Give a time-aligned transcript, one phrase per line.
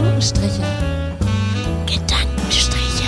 [0.00, 0.62] Gedankenstriche.
[1.84, 3.04] Gedankenstriche.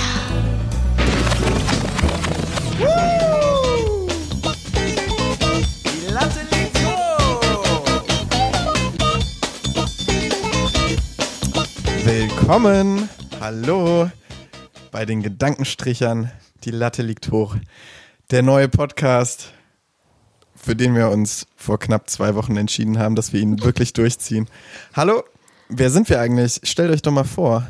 [5.86, 7.42] Die Latte liegt hoch.
[12.05, 13.09] Willkommen,
[13.41, 14.11] hallo
[14.91, 16.31] bei den Gedankenstrichern.
[16.65, 17.57] Die Latte liegt hoch.
[18.31, 19.55] Der neue Podcast,
[20.55, 24.47] für den wir uns vor knapp zwei Wochen entschieden haben, dass wir ihn wirklich durchziehen.
[24.93, 25.25] Hallo,
[25.73, 26.61] wer sind wir eigentlich?
[26.64, 27.67] Stellt euch doch mal vor.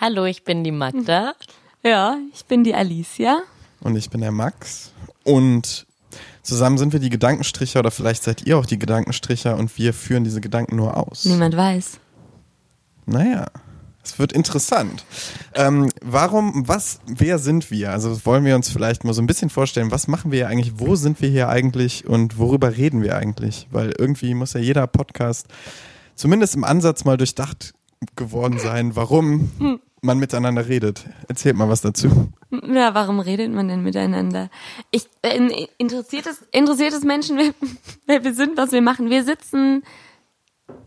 [0.00, 1.34] Hallo, ich bin die Magda.
[1.82, 3.42] Ja, ich bin die Alicia.
[3.80, 4.92] Und ich bin der Max.
[5.24, 5.86] Und
[6.42, 10.24] zusammen sind wir die Gedankenstricher oder vielleicht seid ihr auch die Gedankenstricher und wir führen
[10.24, 11.24] diese Gedanken nur aus.
[11.24, 11.98] Niemand weiß.
[13.06, 13.46] Naja,
[14.04, 15.04] es wird interessant.
[15.54, 17.90] Ähm, warum, was, wer sind wir?
[17.90, 20.74] Also wollen wir uns vielleicht mal so ein bisschen vorstellen, was machen wir hier eigentlich,
[20.76, 23.68] wo sind wir hier eigentlich und worüber reden wir eigentlich?
[23.70, 25.46] Weil irgendwie muss ja jeder Podcast
[26.14, 27.74] zumindest im Ansatz mal durchdacht
[28.16, 29.50] geworden sein, warum
[30.02, 31.04] man miteinander redet.
[31.28, 32.32] Erzählt mal was dazu.
[32.50, 34.50] Ja, warum redet man denn miteinander?
[34.90, 37.54] Ich äh, interessiert es interessiert es Menschen, wer,
[38.06, 39.10] wer wir sind, was wir machen.
[39.10, 39.84] Wir sitzen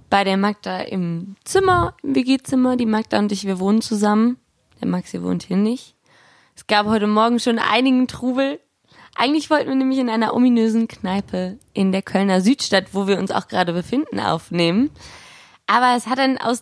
[0.10, 2.76] bei der Magda im Zimmer, im WG-Zimmer.
[2.76, 4.38] Die Magda und ich, wir wohnen zusammen.
[4.82, 5.96] Der Maxi wohnt hier nicht.
[6.56, 8.60] Es gab heute Morgen schon einigen Trubel.
[9.16, 13.32] Eigentlich wollten wir nämlich in einer ominösen Kneipe in der Kölner Südstadt, wo wir uns
[13.32, 14.90] auch gerade befinden, aufnehmen.
[15.68, 16.62] Aber es hat dann aus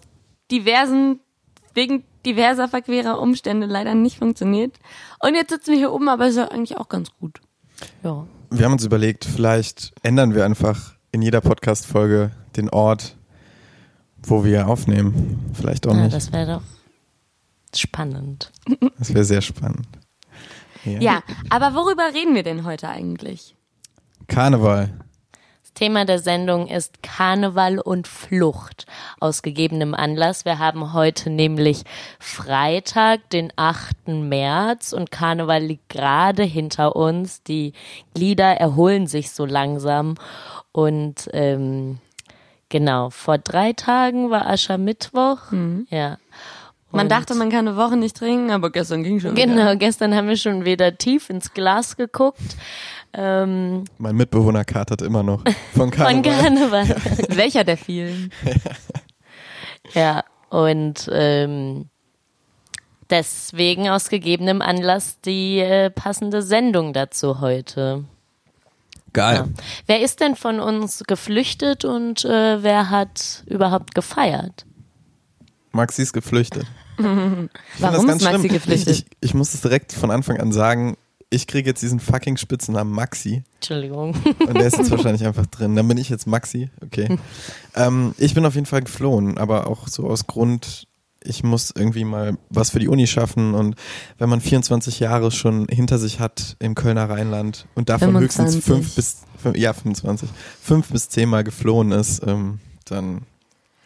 [0.51, 1.19] diversen,
[1.73, 4.77] wegen diverser verquerer Umstände leider nicht funktioniert.
[5.19, 7.41] Und jetzt sitzen wir hier oben, aber ist ja eigentlich auch ganz gut.
[8.03, 8.25] Ja.
[8.51, 13.17] Wir haben uns überlegt, vielleicht ändern wir einfach in jeder Podcast-Folge den Ort,
[14.21, 15.39] wo wir aufnehmen.
[15.53, 16.13] Vielleicht auch Ja, nicht.
[16.15, 16.61] das wäre doch
[17.75, 18.51] spannend.
[18.99, 19.87] Das wäre sehr spannend.
[20.85, 23.55] Ja, aber worüber reden wir denn heute eigentlich?
[24.27, 24.93] Karneval.
[25.63, 28.85] Das Thema der Sendung ist Karneval und Flucht
[29.19, 30.45] aus gegebenem Anlass.
[30.45, 31.83] Wir haben heute nämlich
[32.19, 34.07] Freitag, den 8.
[34.07, 37.43] März und Karneval liegt gerade hinter uns.
[37.43, 37.73] Die
[38.13, 40.15] Glieder erholen sich so langsam
[40.71, 41.99] und ähm,
[42.69, 45.51] genau, vor drei Tagen war Aschermittwoch.
[45.89, 46.17] Ja.
[46.95, 49.33] Man dachte, man kann eine Woche nicht trinken, aber gestern ging schon.
[49.33, 49.75] Genau, Wieder.
[49.77, 52.55] gestern haben wir schon wieder tief ins Glas geguckt.
[53.13, 56.43] Ähm, Mein Mitbewohner katert immer noch von von Karneval.
[56.43, 56.87] Karneval.
[57.29, 58.31] Welcher der vielen?
[59.93, 61.89] Ja, und ähm,
[63.09, 68.05] deswegen aus gegebenem Anlass die äh, passende Sendung dazu heute.
[69.11, 69.35] Geil.
[69.35, 69.47] Ja.
[69.85, 74.65] Wer ist denn von uns geflüchtet und äh, wer hat überhaupt gefeiert?
[75.73, 76.65] Maxi ist geflüchtet.
[76.97, 78.89] Warum ist Maxi geflüchtet?
[78.95, 80.97] Ich, ich, ich muss es direkt von Anfang an sagen.
[81.29, 84.15] Ich kriege jetzt diesen fucking Spitzennamen Maxi Entschuldigung.
[84.39, 85.75] und der ist jetzt wahrscheinlich einfach drin.
[85.75, 87.17] Dann bin ich jetzt Maxi, okay.
[87.75, 90.87] Ähm, ich bin auf jeden Fall geflohen, aber auch so aus Grund,
[91.23, 93.75] ich muss irgendwie mal was für die Uni schaffen und
[94.19, 98.63] wenn man 24 Jahre schon hinter sich hat im Kölner Rheinland und davon höchstens 25.
[98.63, 100.29] fünf bis, fünf, ja 25,
[100.61, 103.21] fünf bis zehnmal geflohen ist, ähm, dann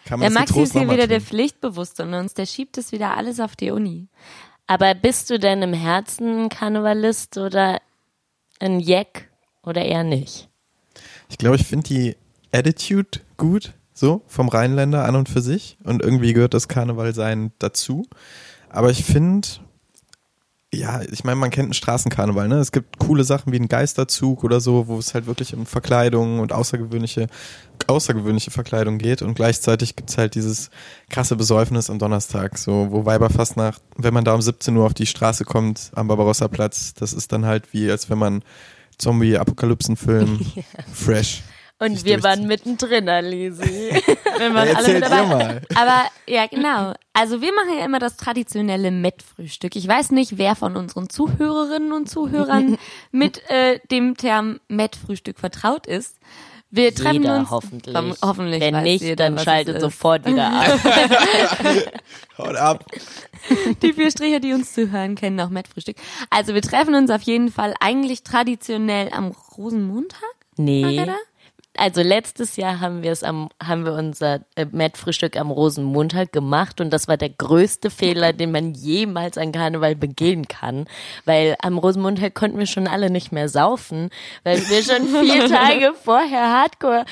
[0.08, 1.22] kann man Der Maxi ist hier wieder der.
[1.22, 4.08] Pflichtbewusste und uns, der schiebt es wieder alles auf die Uni.
[4.66, 7.82] Aber bist du denn im Herzen ein Karnevalist oder
[8.60, 9.30] ein Jack
[9.64, 10.50] oder eher nicht?
[11.30, 12.16] Ich glaube, ich finde die
[12.52, 15.78] Attitude gut, so vom Rheinländer an und für sich.
[15.84, 18.06] Und irgendwie gehört das Karnevalsein dazu.
[18.70, 19.48] Aber ich finde,
[20.74, 22.58] ja, ich meine, man kennt einen Straßenkarneval, ne?
[22.58, 26.40] Es gibt coole Sachen wie einen Geisterzug oder so, wo es halt wirklich um Verkleidung
[26.40, 27.28] und außergewöhnliche,
[27.88, 29.22] außergewöhnliche Verkleidung geht.
[29.22, 30.70] Und gleichzeitig gibt's halt dieses
[31.10, 35.06] krasse Besäufnis am Donnerstag, so, wo Weiberfastnacht, wenn man da um 17 Uhr auf die
[35.06, 38.44] Straße kommt, am Barbarossa-Platz, das ist dann halt wie, als wenn man
[38.98, 40.46] Zombie-Apokalypsen-Film
[40.94, 41.44] fresh.
[41.80, 44.02] Und wir waren mittendrin, Lisi.
[44.38, 45.26] Wenn wir alle mit dabei.
[45.26, 45.62] mal.
[45.76, 46.94] Aber ja, genau.
[47.14, 49.76] Also wir machen ja immer das traditionelle Met-Frühstück.
[49.76, 52.78] Ich weiß nicht, wer von unseren Zuhörerinnen und Zuhörern
[53.12, 56.18] mit äh, dem Term Met-Frühstück vertraut ist.
[56.70, 57.96] Wir treffen Jeder uns hoffentlich.
[57.96, 58.60] Ho hoffentlich.
[58.60, 60.80] Wenn nicht, jeder, dann schaltet sofort wieder ab.
[62.38, 62.86] Haut ab.
[63.82, 65.96] Die vier Striche, die uns zuhören, kennen auch Met-Frühstück.
[66.30, 70.22] Also wir treffen uns auf jeden Fall eigentlich traditionell am Rosenmontag.
[70.58, 70.82] Nee.
[70.82, 71.16] Margareta?
[71.78, 76.82] Also letztes Jahr haben wir es am, haben wir unser äh, Met-Frühstück am Rosenmontag gemacht
[76.82, 80.88] und das war der größte Fehler, den man jemals an Karneval begehen kann,
[81.26, 84.10] weil am Rosenmontag konnten wir schon alle nicht mehr saufen,
[84.44, 87.06] weil wir schon vier Tage vorher Hardcore,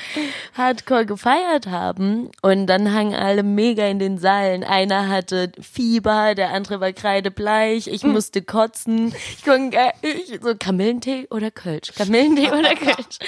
[0.54, 4.64] Hardcore gefeiert haben und dann hangen alle mega in den Seilen.
[4.64, 10.54] Einer hatte Fieber, der andere war kreidebleich, ich musste kotzen, ich konnte gar- ich, so
[10.58, 13.18] Kamillentee oder Kölsch, Kamillentee oder Kölsch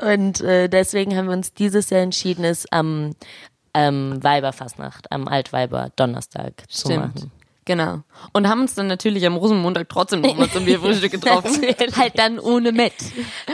[0.00, 3.14] und äh, deswegen haben wir uns dieses Jahr entschieden, es am
[3.74, 7.14] ähm, Weiberfastnacht am Altweiber Donnerstag zu Stimmt.
[7.14, 7.32] machen.
[7.66, 8.00] Genau.
[8.32, 11.62] Und haben uns dann natürlich am Rosenmontag trotzdem nochmal zum Bierfrühstück getroffen.
[11.96, 12.94] halt dann ohne Met.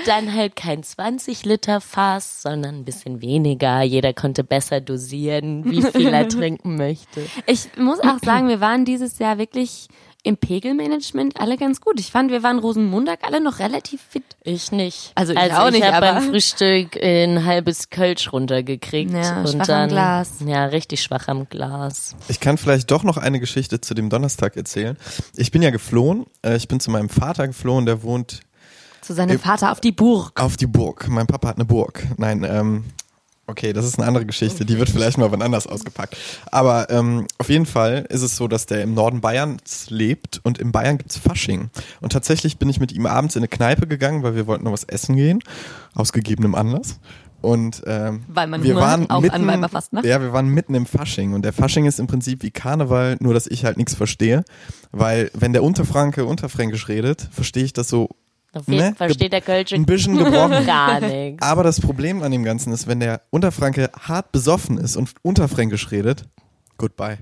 [0.06, 3.82] Dann halt kein 20 Liter Fass, sondern ein bisschen weniger.
[3.82, 7.26] Jeder konnte besser dosieren, wie viel er trinken möchte.
[7.46, 9.88] Ich muss auch sagen, wir waren dieses Jahr wirklich
[10.26, 11.98] im Pegelmanagement alle ganz gut.
[12.00, 14.24] Ich fand, wir waren Rosenmontag alle noch relativ fit.
[14.42, 15.12] Ich nicht.
[15.14, 19.12] Also ich auch ich nicht, habe aber- beim Frühstück ein halbes Kölsch runtergekriegt.
[19.12, 20.30] Ja, und schwach am dann, Glas.
[20.44, 22.14] Ja, richtig schwach am Glas.
[22.28, 24.96] Ich kann vielleicht doch noch eine Geschichte zu dem Donnerstag erzählen.
[25.36, 26.26] Ich bin ja geflohen.
[26.42, 28.40] Äh, Ich bin zu meinem Vater geflohen, der wohnt
[29.02, 30.40] Zu seinem Vater auf die Burg.
[30.40, 31.06] auf die Burg.
[31.08, 32.04] Mein Papa hat eine Burg.
[32.16, 32.84] Nein, ähm,
[33.46, 34.64] okay, das ist eine andere Geschichte.
[34.64, 36.16] Die wird vielleicht mal wann anders ausgepackt.
[36.50, 40.58] Aber ähm, auf jeden Fall ist es so, dass der im Norden Bayerns lebt und
[40.58, 41.70] in Bayern gibt's Fasching.
[42.00, 44.72] Und tatsächlich bin ich mit ihm abends in eine Kneipe gegangen, weil wir wollten noch
[44.72, 45.40] was essen gehen,
[45.94, 46.98] aus gegebenem Anlass.
[47.42, 50.04] Und ähm, Weil man wir waren auch an mitten, Weiberfastnacht.
[50.04, 53.34] Ja, wir waren mitten im Fasching und der Fasching ist im Prinzip wie Karneval, nur
[53.34, 54.42] dass ich halt nichts verstehe,
[54.90, 58.08] weil wenn der Unterfranke Unterfränkisch redet, verstehe ich das so
[58.56, 58.94] Da fehlt- Ne?
[58.96, 60.64] Versteht der Kölsche ein bisschen gebrochen.
[60.64, 61.42] gar nichts.
[61.42, 65.90] Aber das Problem an dem Ganzen ist, wenn der Unterfranke hart besoffen ist und Unterfränkisch
[65.90, 66.24] redet,
[66.78, 67.18] goodbye.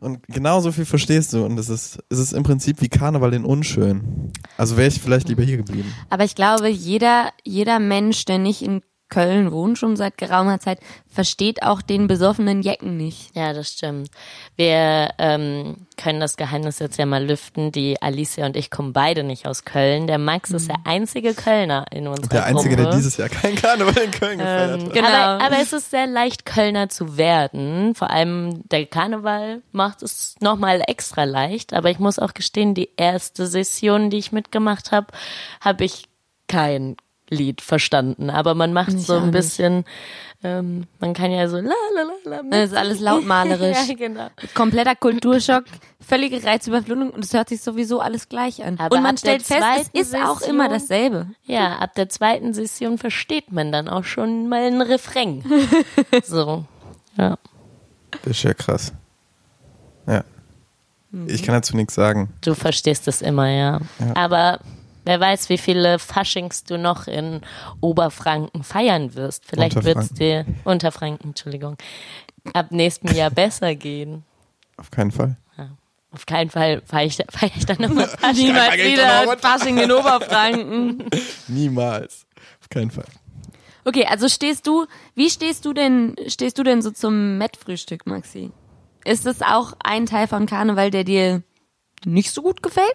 [0.00, 3.44] Und genauso viel verstehst du und es ist, es ist im Prinzip wie Karneval in
[3.44, 4.32] unschön.
[4.56, 5.92] Also wäre ich vielleicht lieber hier geblieben.
[6.10, 8.82] Aber ich glaube, jeder, jeder Mensch, der nicht in
[9.12, 13.36] Köln wohnt, schon seit geraumer Zeit, versteht auch den besoffenen Jecken nicht.
[13.36, 14.08] Ja, das stimmt.
[14.56, 17.72] Wir ähm, können das Geheimnis jetzt ja mal lüften.
[17.72, 20.06] Die Alicia und ich kommen beide nicht aus Köln.
[20.06, 22.88] Der Max ist der einzige Kölner in unserer Der Einzige, Gruppe.
[22.88, 24.94] der dieses Jahr kein Karneval in Köln gefeiert hat.
[24.94, 25.08] Genau.
[25.08, 27.94] Aber, aber es ist sehr leicht, Kölner zu werden.
[27.94, 31.74] Vor allem der Karneval macht es nochmal extra leicht.
[31.74, 35.08] Aber ich muss auch gestehen, die erste Session, die ich mitgemacht habe,
[35.60, 36.08] habe ich
[36.48, 36.96] kein
[37.32, 38.30] Lied verstanden.
[38.30, 39.84] Aber man macht Ich so auch ein bisschen,
[40.44, 41.62] ähm, man kann ja so la
[41.94, 42.42] la la la.
[42.50, 43.76] Das ist alles lautmalerisch.
[43.88, 44.28] ja, genau.
[44.54, 45.64] Kompletter Kulturschock,
[46.00, 48.78] völlige Reizüberflutung und es hört sich sowieso alles gleich an.
[48.78, 51.26] Aber und man stellt fest, es ist auch Session- immer dasselbe.
[51.44, 55.42] Ja, ab der zweiten Session versteht man dann auch schon mal einen Refrain.
[56.24, 56.64] so.
[57.16, 57.38] Ja.
[58.22, 58.92] Das ist ja krass.
[60.06, 60.24] Ja.
[61.26, 62.30] Ich kann dazu nichts sagen.
[62.40, 63.80] Du verstehst es immer, ja.
[64.00, 64.16] Ja.
[64.16, 64.60] Aber
[65.04, 67.40] wer weiß, wie viele Faschings du noch in
[67.80, 69.44] Oberfranken feiern wirst.
[69.46, 71.76] Vielleicht wird es dir, Unterfranken, Entschuldigung,
[72.52, 74.24] ab nächstem Jahr besser gehen.
[74.76, 75.36] Auf keinen Fall.
[75.56, 75.70] Ja.
[76.10, 78.46] Auf keinen Fall feiere ich, feier ich dann nochmal Fasching.
[78.46, 79.38] Niemals wieder.
[79.38, 81.04] Fasching in Oberfranken.
[81.48, 82.26] Niemals.
[82.60, 83.06] Auf keinen Fall.
[83.84, 88.52] Okay, also stehst du, wie stehst du denn, stehst du denn so zum Mettfrühstück, Maxi?
[89.04, 91.42] Ist das auch ein Teil von Karneval, der dir
[92.04, 92.94] nicht so gut gefällt?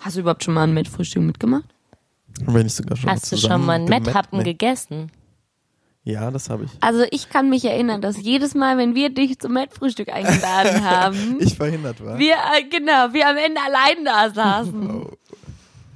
[0.00, 1.64] Hast du überhaupt schon mal ein Mettfrühstück mitgemacht?
[2.40, 4.44] Wenn ich sogar schon Hast du schon mal mit- Metthappen nee.
[4.44, 5.10] gegessen?
[6.04, 6.70] Ja, das habe ich.
[6.80, 11.36] Also ich kann mich erinnern, dass jedes Mal, wenn wir dich zum Mettfrühstück eingeladen haben,
[11.40, 12.18] Ich verhindert war.
[12.18, 15.06] wir, äh, genau, wir am Ende allein da saßen.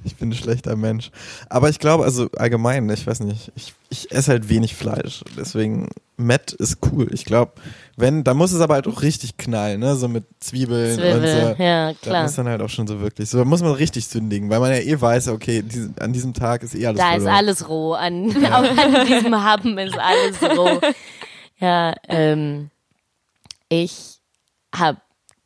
[0.05, 1.11] Ich bin ein schlechter Mensch.
[1.47, 5.23] Aber ich glaube, also allgemein, ich weiß nicht, ich, ich esse halt wenig Fleisch.
[5.37, 7.07] Deswegen, Met ist cool.
[7.13, 7.53] Ich glaube,
[7.95, 9.95] wenn, da muss es aber halt auch richtig knallen, ne?
[9.95, 11.63] So mit Zwiebeln Zwiebel, und so.
[11.63, 12.23] ja, Da klar.
[12.23, 13.29] muss dann halt auch schon so wirklich.
[13.29, 16.33] So, da muss man richtig sündigen, weil man ja eh weiß, okay, diese, an diesem
[16.33, 17.35] Tag ist eh alles Da ist verloren.
[17.35, 17.93] alles roh.
[17.93, 20.79] An, auch an diesem Happen ist alles roh.
[21.59, 22.69] Ja, ähm,
[23.69, 24.17] ich
[24.75, 24.99] habe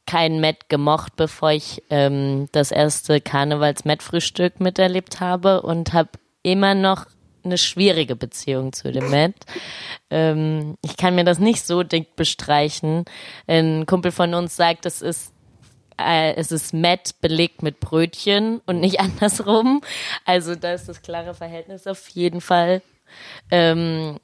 [0.06, 6.10] kein Met gemocht, bevor ich ähm, das erste Karnevals-Met-Frühstück miterlebt habe und habe
[6.44, 7.08] immer noch
[7.48, 9.36] eine schwierige Beziehung zu dem Met.
[10.10, 13.06] Ähm, ich kann mir das nicht so dick bestreichen.
[13.48, 15.34] Ein Kumpel von uns sagt, es ist
[16.00, 19.82] äh, es ist Met belegt mit Brötchen und nicht andersrum.
[20.26, 22.82] Also da ist das klare Verhältnis auf jeden Fall.
[23.52, 24.20] Ähm,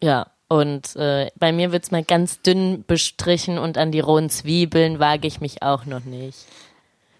[0.00, 4.98] ja, und äh, bei mir wird's mal ganz dünn bestrichen und an die rohen Zwiebeln
[4.98, 6.46] wage ich mich auch noch nicht.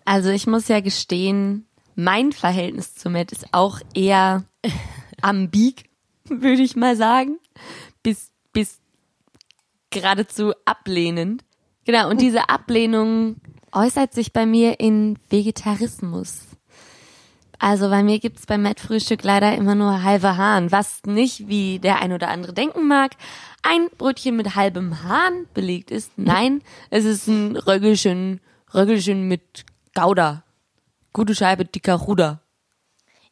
[0.04, 4.44] Also ich muss ja gestehen, mein Verhältnis zu Matt ist auch eher
[5.22, 5.84] ambig,
[6.28, 7.38] würde ich mal sagen.
[8.02, 8.80] Bis, bis
[9.90, 11.44] geradezu ablehnend.
[11.84, 13.36] Genau, und diese Ablehnung
[13.72, 16.48] äußert sich bei mir in Vegetarismus.
[17.58, 22.00] Also bei mir gibt's beim Mettfrühstück leider immer nur halbe Hahn, was nicht, wie der
[22.00, 23.12] ein oder andere denken mag,
[23.62, 26.12] ein Brötchen mit halbem Hahn belegt ist.
[26.16, 28.40] Nein, es ist ein Röggelchen,
[28.72, 30.44] Röggelchen mit Gouda.
[31.12, 32.42] Gute Scheibe dicker Ruder.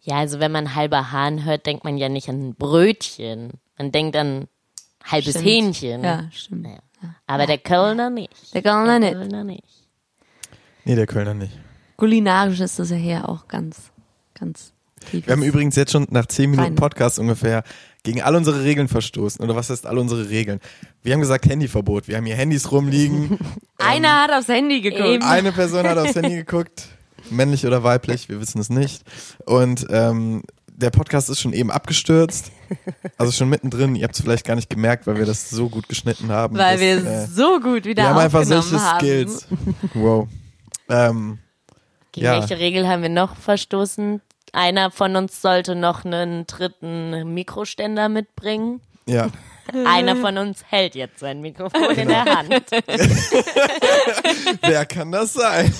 [0.06, 3.54] Ja, also wenn man halber Hahn hört, denkt man ja nicht an ein Brötchen.
[3.76, 4.46] Man denkt an
[5.02, 5.44] halbes Stimmt.
[5.44, 6.04] Hähnchen.
[6.04, 6.68] Ja, stimmt.
[6.68, 6.78] Ja.
[7.26, 8.54] Aber der Kölner nicht.
[8.54, 9.14] Der Kölner nicht.
[9.14, 9.64] Kölner nicht.
[10.84, 11.58] Nee, der Kölner nicht.
[11.96, 13.90] Kulinarisch ist das ja hier auch ganz,
[14.38, 14.72] ganz
[15.10, 16.75] Wir haben übrigens jetzt schon nach zehn Minuten Rein.
[16.76, 17.64] Podcast ungefähr
[18.04, 19.44] gegen all unsere Regeln verstoßen.
[19.44, 20.60] Oder was heißt all unsere Regeln?
[21.02, 22.06] Wir haben gesagt Handyverbot.
[22.06, 23.40] Wir haben hier Handys rumliegen.
[23.78, 25.04] Einer hat aufs Handy geguckt.
[25.04, 25.25] Eben.
[25.25, 26.95] Eine Person hat aufs Handy geguckt.
[27.30, 29.02] Männlich oder weiblich, wir wissen es nicht.
[29.45, 32.50] Und ähm, der Podcast ist schon eben abgestürzt.
[33.16, 33.95] Also schon mittendrin.
[33.97, 36.59] Ihr habt es vielleicht gar nicht gemerkt, weil wir das so gut geschnitten haben.
[36.59, 38.99] Weil dass, wir äh, so gut wieder wir haben einfach solche haben.
[39.00, 39.47] Skills.
[39.95, 40.28] Wow.
[40.88, 41.38] Ähm,
[42.12, 42.40] Gegen Ja.
[42.40, 44.21] welche Regel haben wir noch verstoßen?
[44.52, 48.80] Einer von uns sollte noch einen dritten Mikroständer mitbringen.
[49.06, 49.28] ja.
[49.85, 52.50] Einer von uns hält jetzt sein Mikrofon in der Hand.
[54.62, 55.75] Wer kann das sein?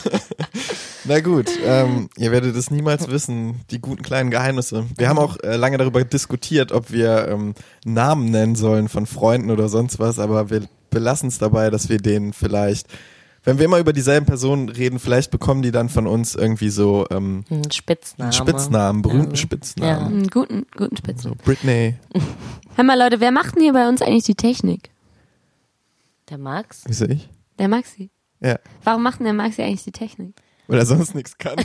[1.09, 4.87] Na gut, ähm, ihr werdet es niemals wissen, die guten kleinen Geheimnisse.
[4.97, 9.51] Wir haben auch äh, lange darüber diskutiert, ob wir ähm, Namen nennen sollen von Freunden
[9.51, 12.89] oder sonst was, aber wir belassen es dabei, dass wir denen vielleicht,
[13.45, 17.07] wenn wir immer über dieselben Personen reden, vielleicht bekommen die dann von uns irgendwie so
[17.13, 18.33] ähm, Ein Spitzname.
[18.33, 19.37] Spitznamen, berühmten Ja.
[19.37, 20.07] Spitznamen.
[20.07, 21.29] Einen guten, guten Spitze.
[21.29, 21.95] So Britney,
[22.75, 24.91] Hör mal, Leute, wer macht denn hier bei uns eigentlich die Technik?
[26.31, 26.83] Der Max?
[26.87, 27.29] wieso ich?
[27.61, 28.11] Der Maxi.
[28.41, 30.35] Ja, Warum macht denn der Maxi eigentlich die Technik?
[30.69, 31.57] Weil er sonst nichts kann.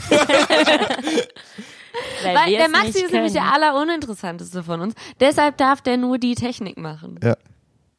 [2.22, 4.94] Weil, Weil der Maxi ist nämlich der alleruninteressanteste von uns.
[5.20, 7.18] Deshalb darf der nur die Technik machen.
[7.22, 7.36] ja.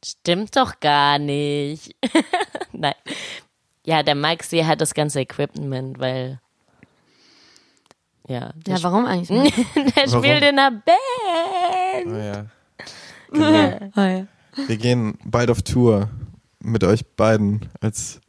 [0.04, 1.94] Stimmt doch gar nicht.
[2.72, 2.92] Nein.
[3.86, 6.40] Ja, der Maxi hat das ganze Equipment, weil.
[8.28, 9.30] Ja, der, Ja, warum eigentlich?
[9.30, 9.56] nicht?
[9.96, 10.22] der Warum?
[10.24, 12.06] spielt in einer Band.
[12.06, 12.46] Oh, ja.
[13.32, 13.90] Genau.
[13.96, 14.26] Oh, ja.
[14.66, 16.10] Wir gehen bald auf Tour
[16.60, 18.20] mit euch beiden als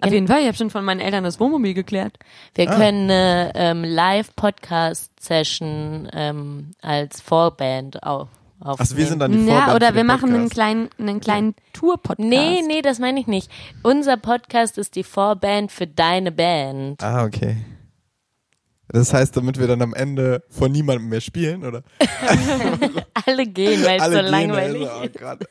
[0.00, 2.18] Auf jeden Fall, ich habe schon von meinen Eltern das Wohnmobil geklärt.
[2.54, 2.76] Wir Ah.
[2.76, 8.28] können eine ähm, Live-Podcast-Session ähm, als Vorband auf,
[8.60, 8.80] aufnehmen.
[8.80, 10.54] Achso, wir sind dann die Ja, Vorband oder für wir den machen einen Podcast.
[10.54, 12.28] kleinen, einen kleinen Tour-Podcast.
[12.28, 13.50] Nee, nee, das meine ich nicht.
[13.82, 17.02] Unser Podcast ist die Vorband für deine Band.
[17.02, 17.56] Ah, okay.
[18.96, 21.82] Das heißt, damit wir dann am Ende von niemandem mehr spielen, oder?
[23.26, 25.46] Alle gehen, weil es so gehen, langweilig also, oh Gott.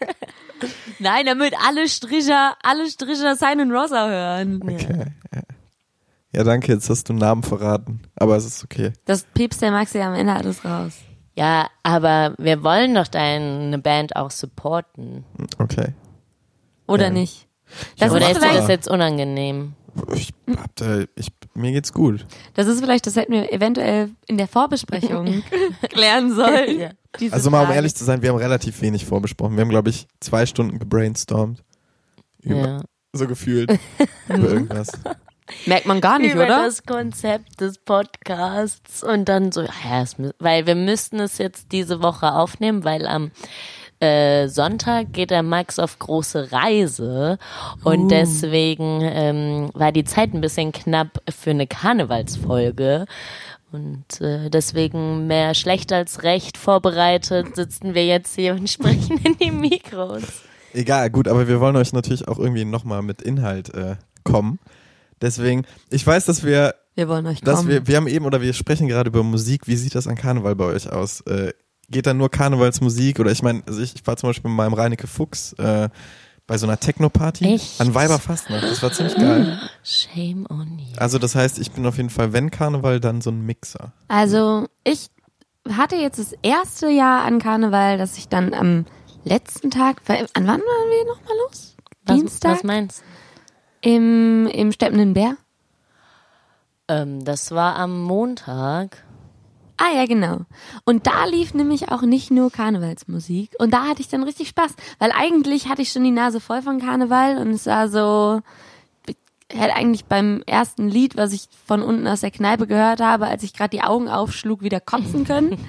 [1.00, 4.62] Nein, damit alle Stricher, alle Stricher Simon Rosa hören.
[4.64, 5.12] Okay.
[5.32, 5.42] Ja.
[6.32, 8.02] ja, danke, jetzt hast du einen Namen verraten.
[8.16, 8.94] Aber es ist okay.
[9.06, 10.94] Das piepst der Maxi am Ende alles raus.
[11.36, 15.24] Ja, aber wir wollen doch deine Band auch supporten.
[15.60, 15.94] Okay.
[16.88, 17.12] Oder Ja.
[17.12, 17.48] nicht?
[18.00, 19.74] Das Oder ist, ist dir das jetzt unangenehm?
[20.16, 22.26] Ich hab da, ich, mir geht's gut.
[22.54, 25.44] das ist vielleicht, das hätten wir eventuell in der Vorbesprechung
[25.90, 26.80] klären sollen.
[26.80, 26.90] Ja.
[27.32, 27.76] Also mal um Frage.
[27.78, 29.56] ehrlich zu sein, wir haben relativ wenig vorbesprochen.
[29.56, 31.64] Wir haben, glaube ich, zwei Stunden gebrainstormt.
[32.42, 32.82] Über, Ja.
[33.14, 33.72] So gefühlt.
[34.28, 34.90] über irgendwas.
[35.68, 36.64] Merkt man gar nicht, Über oder?
[36.66, 42.02] das Konzept des Podcasts und dann so, ja, es, weil wir müssten es jetzt diese
[42.02, 43.30] Woche aufnehmen, weil am
[44.00, 47.38] äh, Sonntag geht der Max auf große Reise
[47.84, 53.06] und deswegen ähm, war die Zeit ein bisschen knapp für eine Karnevalsfolge.
[53.72, 59.38] Und äh, deswegen mehr schlecht als recht vorbereitet sitzen wir jetzt hier und sprechen in
[59.38, 60.24] die Mikros.
[60.74, 64.60] Egal, gut, aber wir wollen euch natürlich auch irgendwie nochmal mit Inhalt äh, kommen.
[65.22, 67.70] Deswegen, ich weiß, dass wir, Wir wollen euch dass kommen.
[67.70, 69.68] wir, wir haben eben oder wir sprechen gerade über Musik.
[69.68, 71.22] Wie sieht das an Karneval bei euch aus?
[71.22, 71.54] Äh,
[71.90, 74.74] geht da nur Karnevalsmusik oder ich meine, also ich, ich war zum Beispiel mit meinem
[74.74, 75.90] Reineke Fuchs äh,
[76.48, 77.82] bei so einer Techno-Party Echt?
[77.82, 78.64] an Weiberfastnacht.
[78.64, 79.60] Das war ziemlich geil.
[79.84, 80.98] Shame on you.
[80.98, 83.94] Also das heißt, ich bin auf jeden Fall, wenn Karneval, dann so ein Mixer.
[84.08, 85.08] Also ich
[85.70, 88.86] hatte jetzt das erste Jahr an Karneval, dass ich dann am
[89.24, 91.76] letzten Tag, an wann waren wir nochmal los?
[92.06, 93.90] Was, Dienstag was meinst du?
[93.90, 95.38] im, im Steppenden Bär.
[96.88, 99.04] Ähm, das war am Montag.
[99.78, 100.42] Ah ja, genau.
[100.86, 103.52] Und da lief nämlich auch nicht nur Karnevalsmusik.
[103.60, 106.62] Und da hatte ich dann richtig Spaß, weil eigentlich hatte ich schon die Nase voll
[106.62, 108.42] von Karneval und es war so,
[109.52, 113.44] hätte eigentlich beim ersten Lied, was ich von unten aus der Kneipe gehört habe, als
[113.44, 115.58] ich gerade die Augen aufschlug, wieder kotzen können.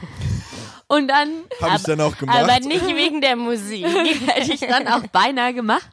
[0.88, 1.28] Und dann
[1.60, 2.38] Habe ich dann auch gemacht.
[2.38, 3.84] Aber nicht wegen der Musik.
[4.26, 5.90] hätte ich dann auch beinahe gemacht.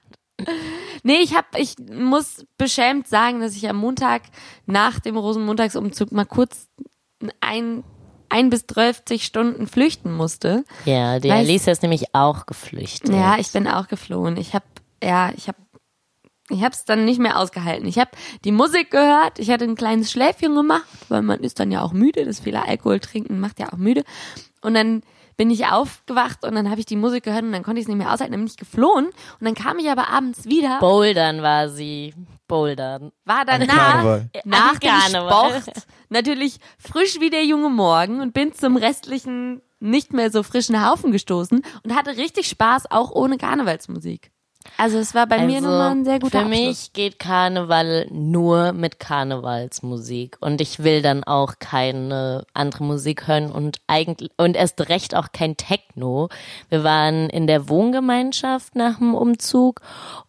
[1.04, 4.24] Nee, ich hab, ich muss beschämt sagen, dass ich am Montag
[4.66, 6.68] nach dem Rosenmontagsumzug mal kurz
[7.40, 7.84] ein,
[8.34, 10.66] ein bis 30 Stunden flüchten musste.
[10.86, 13.10] Ja, die Weißt- Alicia ist nämlich auch geflüchtet.
[13.14, 14.38] Ja, ich bin auch geflohen.
[14.38, 14.64] Ich hab,
[15.04, 15.56] ja, ich hab,
[16.50, 17.88] ich hab's dann nicht mehr ausgehalten.
[17.88, 18.10] Ich hab
[18.44, 21.94] die Musik gehört, ich hatte ein kleines Schläfchen gemacht, weil man ist dann ja auch
[21.94, 24.04] müde, das viele Alkohol trinken macht ja auch müde.
[24.62, 25.04] Und dann
[25.38, 27.88] bin ich aufgewacht und dann habe ich die Musik gehört und dann konnte ich es
[27.88, 31.42] nicht mehr aushalten, dann bin ich geflohen und dann kam ich aber abends wieder, Bouldern
[31.42, 32.14] war sie.
[32.54, 33.12] Bouldern.
[33.26, 34.30] war danach Karneval.
[34.46, 34.92] nach dem.
[35.10, 35.64] Sport
[36.10, 41.12] natürlich frisch wie der junge Morgen und bin zum restlichen nicht mehr so frischen Haufen
[41.12, 44.33] gestoßen und hatte richtig Spaß, auch ohne Karnevalsmusik.
[44.78, 46.68] Also es war bei mir nochmal ein sehr guter Für Abschluss.
[46.68, 53.52] mich geht Karneval nur mit Karnevalsmusik und ich will dann auch keine andere Musik hören
[53.52, 56.30] und eigentlich und erst recht auch kein Techno.
[56.70, 59.82] Wir waren in der Wohngemeinschaft nach dem Umzug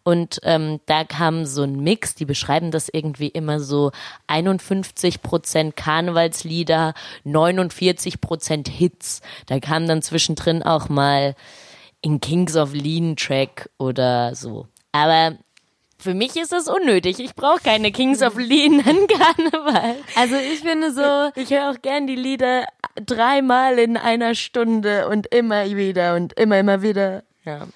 [0.03, 2.15] und ähm, da kam so ein Mix.
[2.15, 3.91] Die beschreiben das irgendwie immer so
[4.27, 9.21] 51 Prozent Karnevalslieder, 49 Prozent Hits.
[9.47, 11.35] Da kam dann zwischendrin auch mal
[12.05, 14.67] in Kings of Lean Track oder so.
[14.91, 15.39] Aber
[15.97, 17.19] für mich ist das unnötig.
[17.19, 19.95] Ich brauche keine Kings of Lean an Karneval.
[20.15, 25.25] Also ich finde so, Ich höre auch gern die Lieder dreimal in einer Stunde und
[25.33, 27.23] immer wieder und immer, immer wieder.
[27.43, 27.67] Ja.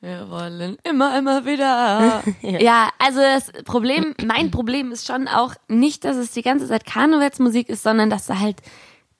[0.00, 2.24] Wir wollen immer, immer wieder.
[2.42, 2.90] ja.
[2.98, 7.68] also das Problem, mein Problem ist schon auch nicht, dass es die ganze Zeit Karnevalsmusik
[7.68, 8.56] ist, sondern dass da halt,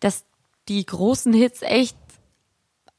[0.00, 0.24] dass
[0.68, 1.96] die großen Hits echt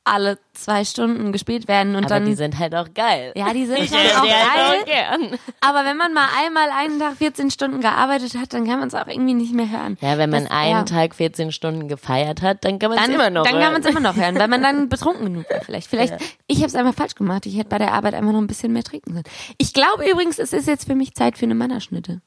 [0.06, 2.26] alle zwei Stunden gespielt werden und Aber dann.
[2.26, 3.34] die sind halt auch geil.
[3.36, 5.08] ja, die sind Ich schon auch die halt auch geil.
[5.30, 5.40] gern.
[5.62, 8.94] Aber wenn man mal einmal einen Tag 14 Stunden gearbeitet hat, dann kann man es
[8.94, 9.98] auch irgendwie nicht mehr hören.
[10.02, 10.84] Ja, wenn man Das- einen ja.
[10.84, 13.74] Tag 14 Stunden gefeiert hat, dann kann man es dann, immer noch dann kann hören.
[13.74, 15.62] man es immer noch hören, weil man dann betrunken genug war.
[15.62, 16.14] Vielleicht, vielleicht.
[16.48, 17.46] Ich habe es einfach falsch gemacht.
[17.48, 19.26] Ich hätte bei der Arbeit einfach noch ein bisschen mehr trinken sollen.
[19.58, 22.22] Ich glaube übrigens, es ist jetzt für mich Zeit für eine Mannerschnitte.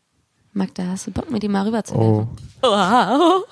[0.53, 2.27] Magda, hast du Bock, mir die mal rüberzuwerfen?
[2.63, 3.45] Oh, Wow.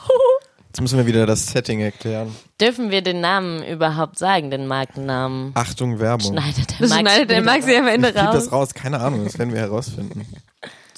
[0.76, 2.36] Jetzt müssen wir wieder das Setting erklären.
[2.60, 5.52] Dürfen wir den Namen überhaupt sagen, den Markennamen?
[5.54, 6.32] Achtung, Werbung.
[6.32, 8.34] Schneidet der Das Max schneidet der wieder Maxi am Ende raus.
[8.34, 10.26] das raus, keine Ahnung, das werden wir herausfinden.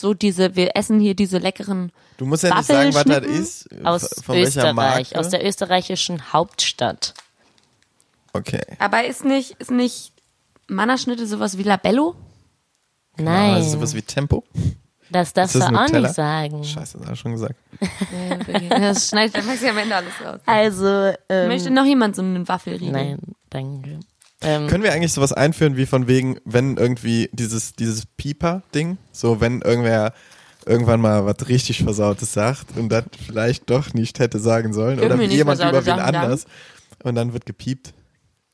[0.00, 1.90] So diese, wir essen hier diese leckeren.
[2.18, 3.68] Du musst ja nicht sagen, was das ist.
[3.84, 5.18] aus von welcher Österreich, Marke.
[5.18, 7.14] aus der österreichischen Hauptstadt.
[8.32, 8.60] Okay.
[8.78, 10.12] Aber ist nicht, ist nicht
[10.68, 12.14] Mannerschnitte sowas wie Labello?
[13.16, 14.44] Nein, Also sowas wie Tempo?
[15.10, 16.00] Das darfst du auch Nutella?
[16.08, 16.64] nicht sagen.
[16.64, 17.54] Scheiße, das hast du schon gesagt.
[18.70, 20.40] Das schneidet am Ende alles raus.
[20.46, 22.90] Also, ähm, Möchte noch jemand so einen Waffelriegel?
[22.92, 23.18] nein,
[23.50, 24.00] danke.
[24.40, 29.40] Ähm, Können wir eigentlich sowas einführen wie von wegen, wenn irgendwie dieses, dieses Pieper-Ding, so
[29.40, 30.12] wenn irgendwer
[30.64, 35.20] irgendwann mal was richtig Versautes sagt und das vielleicht doch nicht hätte sagen sollen oder
[35.22, 36.44] jemand über wen anders
[37.02, 37.94] und dann wird gepiept.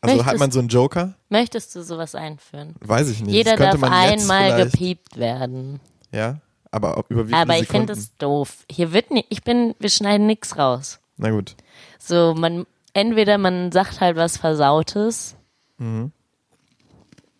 [0.01, 1.15] Also hat Möchtest- man so einen Joker?
[1.29, 2.75] möchtest du sowas einführen?
[2.81, 3.35] Weiß ich nicht.
[3.35, 4.19] Jeder darf einmal
[4.53, 5.81] vielleicht- gepiept werden.
[6.13, 6.39] Ja,
[6.75, 8.65] aber ob- über wie viele Aber ich finde es doof.
[8.71, 11.01] Hier wird nicht, ich bin, wir schneiden nix raus.
[11.17, 11.55] Na gut.
[11.99, 15.37] So, man, entweder man sagt halt was Versautes
[15.79, 16.13] Mhm.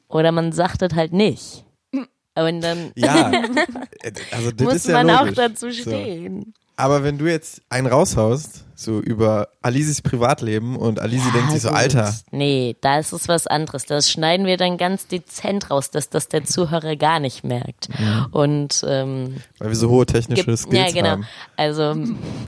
[0.09, 1.65] oder man sagt es halt nicht.
[2.37, 3.31] Und dann Ja,
[4.33, 5.37] also das muss ist ja man auch logisch.
[5.37, 5.83] dazu So.
[5.83, 6.53] stehen.
[6.77, 11.69] Aber wenn du jetzt einen raushaust, so über Alisis Privatleben und Alisi denkt sich so,
[11.69, 11.79] gut.
[11.79, 13.87] Alter, Nee, da ist es was anderes.
[13.87, 17.89] Das schneiden wir dann ganz dezent raus, dass das der Zuhörer gar nicht merkt.
[18.33, 21.11] Und ähm, weil wir so hohe technische gibt, Skills ja, genau.
[21.11, 21.27] haben.
[21.57, 21.95] Also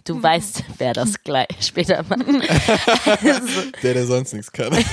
[0.05, 2.27] du weißt, wer das gleich später macht.
[3.83, 4.73] Der, der sonst nichts kann.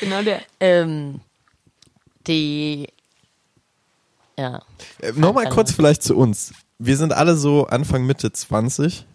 [0.00, 0.40] Genau der.
[0.60, 1.20] ähm,
[2.26, 2.88] die
[4.38, 4.62] ja.
[5.00, 6.52] Äh, Nochmal kurz vielleicht zu uns.
[6.78, 9.06] Wir sind alle so Anfang, Mitte 20.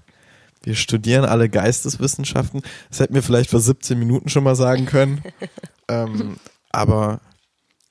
[0.64, 2.62] Wir studieren alle Geisteswissenschaften.
[2.90, 5.22] Das hätten wir vielleicht vor 17 Minuten schon mal sagen können.
[5.88, 6.38] ähm,
[6.72, 7.22] aber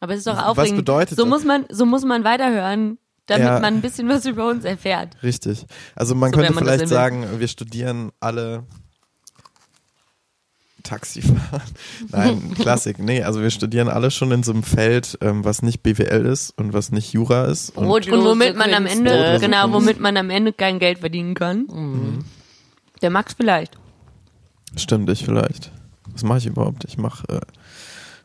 [0.00, 0.76] Aber es ist doch Was aufregend.
[0.76, 1.30] bedeutet so das?
[1.30, 3.60] muss man, so muss man weiterhören, damit Ja.
[3.60, 5.16] man ein bisschen was über uns erfährt.
[5.22, 5.66] richtig.
[5.96, 8.64] Also man So, könnte man vielleicht sagen, wir studieren alle
[10.88, 11.62] Taxifahren.
[12.10, 12.98] Nein, Klassik.
[12.98, 16.50] Nee, also wir studieren alle schon in so einem Feld, ähm, was nicht BWL ist
[16.56, 17.76] und was nicht Jura ist.
[17.76, 21.66] Und Und womit man am Ende, genau, womit man am Ende kein Geld verdienen kann.
[21.70, 22.24] Mhm.
[23.02, 23.76] Der Max vielleicht.
[24.76, 25.70] Stimmt, ich vielleicht.
[26.12, 26.84] Was mache ich überhaupt?
[26.84, 27.40] Ich mache, äh,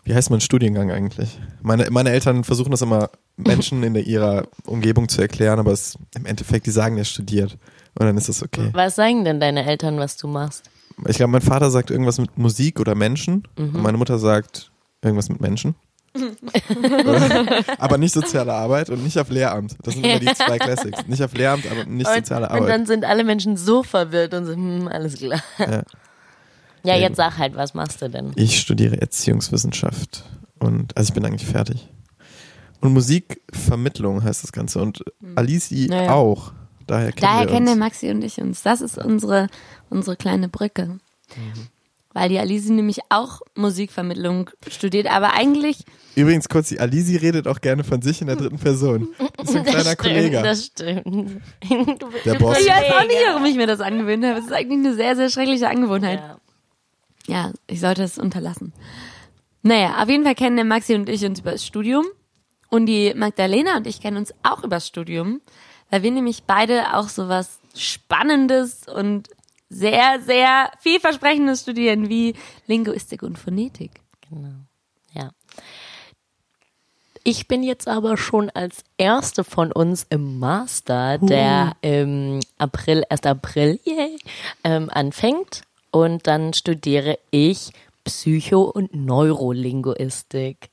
[0.05, 1.37] wie heißt mein Studiengang eigentlich?
[1.61, 5.97] Meine, meine Eltern versuchen das immer Menschen in der, ihrer Umgebung zu erklären, aber es,
[6.15, 7.57] im Endeffekt, die sagen, er studiert.
[7.99, 8.69] Und dann ist das okay.
[8.71, 10.69] Was sagen denn deine Eltern, was du machst?
[11.07, 15.29] Ich glaube, mein Vater sagt irgendwas mit Musik oder Menschen und meine Mutter sagt irgendwas
[15.29, 15.75] mit Menschen.
[17.79, 19.75] aber nicht soziale Arbeit und nicht auf Lehramt.
[19.81, 21.07] Das sind immer die zwei Classics.
[21.07, 22.69] Nicht auf Lehramt, aber nicht Und, soziale und Arbeit.
[22.69, 25.41] dann sind alle Menschen so verwirrt und so, hm, alles klar.
[25.57, 25.83] Ja.
[26.85, 28.33] Ja, jetzt sag halt, was machst du denn?
[28.35, 30.23] Ich studiere Erziehungswissenschaft
[30.59, 31.87] und also ich bin eigentlich fertig.
[32.81, 35.03] Und Musikvermittlung heißt das Ganze und
[35.35, 36.11] Alici Ja, ja.
[36.13, 36.51] auch.
[36.85, 37.75] Daher kennen Daher wir kennen der.
[37.77, 38.61] Maxi und ich uns.
[38.61, 39.47] Das ist unsere,
[39.93, 40.85] unsere kleine Brücke.
[40.87, 41.67] Mhm.
[42.15, 45.83] Weil die Alice nämlich auch Musikvermittlung studiert, aber eigentlich,
[46.15, 49.07] Übrigens kurz, die Alici redet auch gerne von sich in der dritten Person.
[49.35, 50.37] Das ist ein kleiner das Kollege.
[50.37, 52.01] Stimmt, das stimmt.
[52.01, 52.59] Du, Der du Boss.
[52.59, 54.37] ich weiß auch nicht, warum ich mir das angewöhnt habe.
[54.37, 56.19] Es ist eigentlich eine sehr, sehr schreckliche Angewohnheit.
[56.19, 56.37] Ja.
[57.25, 58.73] Ja, ich sollte es unterlassen.
[59.63, 62.05] Naja, auf jeden Fall kennen der Maxi und ich uns über das Studium.
[62.69, 65.41] Und die Magdalena und ich kennen uns auch über das Studium,
[65.89, 69.29] weil wir nämlich beide auch sowas Spannendes und
[69.73, 72.35] sehr, sehr vielversprechendes studieren wie
[72.67, 73.91] Linguistik und Phonetik.
[74.29, 74.53] Genau.
[75.13, 75.31] Ja.
[77.23, 83.23] Ich bin jetzt aber schon als erste von uns im Master, der im April, 1.
[83.23, 84.17] April, yay,
[84.63, 85.61] ähm, anfängt.
[85.91, 87.71] Und dann studiere ich
[88.03, 90.69] Psycho- und Neurolinguistik.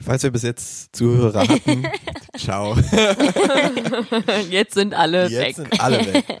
[0.00, 1.88] Falls wir bis jetzt Zuhörer hatten,
[2.36, 2.76] ciao.
[4.50, 5.56] Jetzt sind alle Jetzt weg.
[5.56, 6.24] sind alle weg.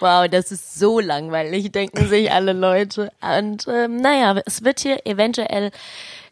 [0.00, 3.12] Wow, das ist so langweilig, denken sich alle Leute.
[3.20, 5.70] Und ähm, naja, es wird hier eventuell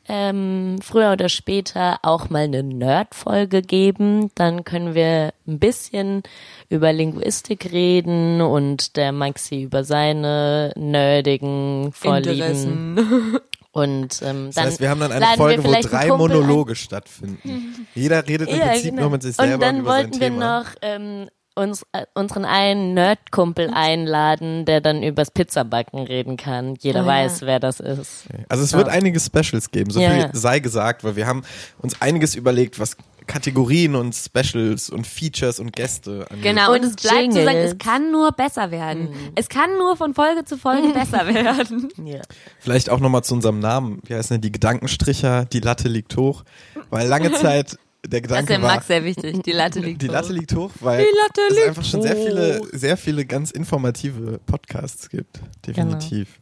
[0.08, 4.30] ähm, früher oder später auch mal eine Nerd-Folge geben.
[4.34, 6.22] Dann können wir ein bisschen
[6.70, 12.96] über Linguistik reden und der Maxi über seine nerdigen Vorlieben.
[12.96, 13.38] Interessen.
[13.70, 16.18] Und ähm, Das dann heißt, wir haben dann eine Folge, wo drei ein.
[16.18, 17.86] Monologe stattfinden.
[17.94, 19.02] Jeder redet im Ja, Prinzip genau.
[19.02, 20.60] nur mit sich selber Und dann über sein wollten wir Thema.
[20.60, 21.28] noch ähm,
[21.58, 26.76] uns, äh, unseren einen Nerdkumpel einladen, der dann übers Pizzabacken reden kann.
[26.80, 27.08] Jeder Oh ja.
[27.08, 28.24] weiß, wer das ist.
[28.48, 30.10] Also es wird einige Specials geben, so Ja.
[30.10, 31.42] viel sei gesagt, weil wir haben
[31.80, 36.44] uns einiges überlegt, was Kategorien und Specials und Features und Gäste angeht.
[36.44, 39.10] Genau, und, es bleibt zu sagen, es kann nur besser werden.
[39.34, 41.90] Es kann nur von Folge zu Folge besser werden.
[42.06, 42.22] Ja.
[42.58, 44.00] Vielleicht auch nochmal zu unserem Namen.
[44.06, 45.44] Wie heißen denn die Gedankenstricher?
[45.44, 46.42] Die Latte liegt hoch.
[46.88, 49.42] Weil lange Zeit der Das ist Gedanke dem war, Max sehr wichtig.
[49.42, 50.12] Die Latte liegt die hoch.
[50.12, 55.08] Latte liegt hoch, weil Die es einfach schon sehr viele, sehr viele ganz informative Podcasts
[55.10, 55.40] gibt.
[55.62, 55.76] Genau.
[55.96, 56.40] Definitiv.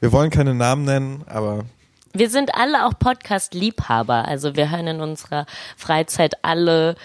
[0.00, 1.64] Wir wollen keine Namen nennen, aber
[2.12, 4.26] Wir sind alle auch Podcast-Liebhaber.
[4.26, 6.96] Also wir hören in unserer Freizeit alle,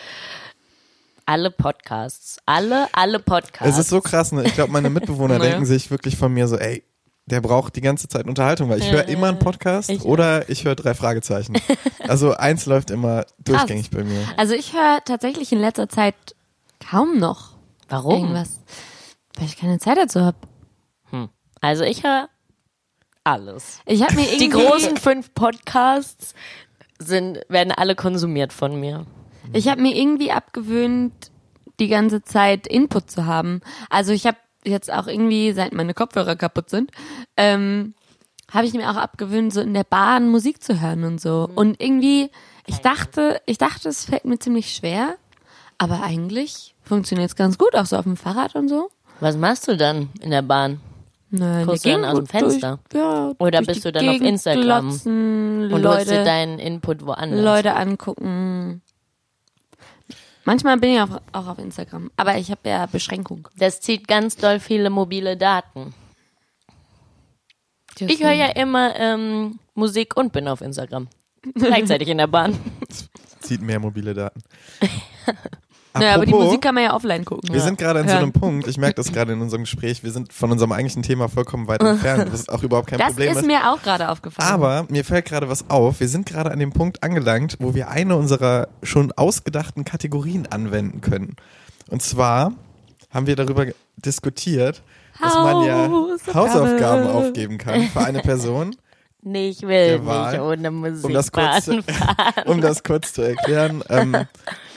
[1.26, 2.38] alle Podcasts.
[2.46, 3.74] Alle, alle Podcasts.
[3.76, 4.44] es ist so krass, ne?
[4.44, 5.52] Ich glaube, meine Mitbewohner Naja.
[5.52, 6.84] denken sich wirklich von mir so, ey,
[7.32, 10.66] der braucht die ganze Zeit Unterhaltung, weil ich höre immer einen Podcast Ich oder ich
[10.66, 11.56] höre drei Fragezeichen.
[12.08, 14.24] Also eins läuft immer durchgängig bei mir.
[14.36, 16.16] Also ich höre tatsächlich in letzter Zeit
[16.80, 17.52] kaum noch
[17.88, 18.14] Warum?
[18.16, 18.62] irgendwas,
[19.38, 20.38] weil ich keine Zeit dazu habe.
[21.62, 22.30] Also ich höre
[23.24, 23.82] alles.
[23.86, 26.34] Ich habe mir irgendwie Die großen fünf Podcasts
[26.98, 29.06] sind, werden alle konsumiert von mir.
[29.54, 31.32] Ich habe mir irgendwie abgewöhnt,
[31.80, 33.62] die ganze Zeit Input zu haben.
[33.90, 36.92] Also ich habe jetzt auch irgendwie, seit meine Kopfhörer kaputt sind,
[37.38, 37.94] ähm,
[38.52, 41.50] habe ich mir auch abgewöhnt, so in der Bahn Musik zu hören und so.
[41.54, 42.30] Und irgendwie,
[42.66, 45.16] ich dachte, ich dachte, es fällt mir ziemlich schwer,
[45.78, 48.90] aber eigentlich funktioniert es ganz gut, auch so auf dem Fahrrad und so.
[49.20, 50.82] Was machst du dann in der Bahn?
[51.32, 52.80] Nein, Guckst du dann aus dem Fenster?
[52.90, 56.58] Durch, ja, Oder bist du dann auf Gegend Instagram Glotzen, Und holst dir Leute, deinen
[56.58, 57.40] Input woanders.
[57.40, 58.82] Leute angucken.
[60.46, 63.48] Manchmal bin ich auch, auch auf Instagram, aber ich habe ja Beschränkung.
[63.58, 65.94] Das zieht ganz doll viele mobile Daten.
[68.00, 71.08] Ich höre ja immer ähm, Musik und bin auf Instagram.
[71.56, 72.58] Gleichzeitig in der Bahn.
[73.40, 74.42] Zieht mehr mobile Daten.
[75.94, 77.52] Naja, aber die Musik kann man ja offline gucken.
[77.52, 80.12] Wir sind gerade an so einem Punkt, ich merke das gerade in unserem Gespräch, wir
[80.12, 83.46] sind von unserem eigentlichen Thema vollkommen weit entfernt, was auch überhaupt kein Das Problem ist
[83.46, 84.50] mir auch gerade aufgefallen.
[84.50, 86.00] Aber mir fällt gerade was auf.
[86.00, 91.02] Wir sind gerade an dem Punkt angelangt, wo wir eine unserer schon ausgedachten Kategorien anwenden
[91.02, 91.36] können.
[91.90, 92.54] Und zwar
[93.12, 93.66] haben wir darüber
[93.98, 94.84] diskutiert,
[95.20, 96.34] dass man ja Hausaufgabe.
[96.36, 98.76] Hausaufgaben aufgeben kann für eine Person.
[99.22, 101.84] Nee, ich will Der nicht Wahl, ohne Musik Um das kurz, zu,
[102.46, 103.84] um das kurz zu erklären.
[103.90, 104.16] Ähm,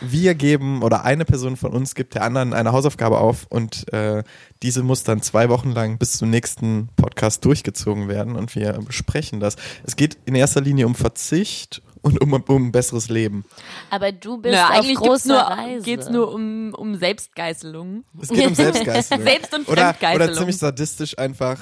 [0.01, 4.25] wir geben oder eine Person von uns gibt der anderen eine Hausaufgabe auf und äh,
[4.63, 9.39] diese muss dann zwei Wochen lang bis zum nächsten Podcast durchgezogen werden und wir besprechen
[9.39, 9.55] das.
[9.85, 13.45] Es geht in erster Linie um Verzicht und um, um ein besseres Leben.
[13.91, 15.85] Aber du bist ja, auf eigentlich großer nur, Reise.
[15.85, 18.03] geht's nur um, um Selbstgeißelung.
[18.21, 19.25] Es geht um Selbstgeißelung.
[19.27, 20.29] Selbst- und oder, Fremdgeißelung.
[20.29, 21.61] oder ziemlich sadistisch einfach,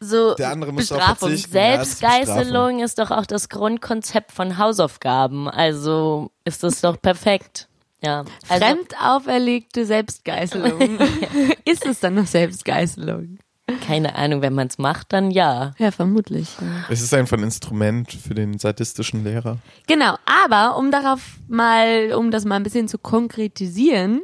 [0.00, 1.36] so der andere muss Bestrafung.
[1.36, 5.48] Selbstgeißelung ist doch auch das Grundkonzept von Hausaufgaben.
[5.48, 7.68] Also ist das doch perfekt.
[8.02, 8.24] Ja.
[8.48, 10.98] Also, Fremd auferlegte Selbstgeißelung.
[11.64, 13.38] ist es dann noch Selbstgeißelung?
[13.86, 15.72] keine Ahnung, wenn man es macht, dann ja.
[15.78, 16.48] Ja, vermutlich.
[16.60, 16.84] Ja.
[16.88, 19.58] Es ist einfach ein Instrument für den sadistischen Lehrer.
[19.86, 24.22] Genau, aber um darauf mal, um das mal ein bisschen zu konkretisieren,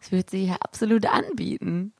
[0.00, 1.92] es wird sich ja absolut anbieten.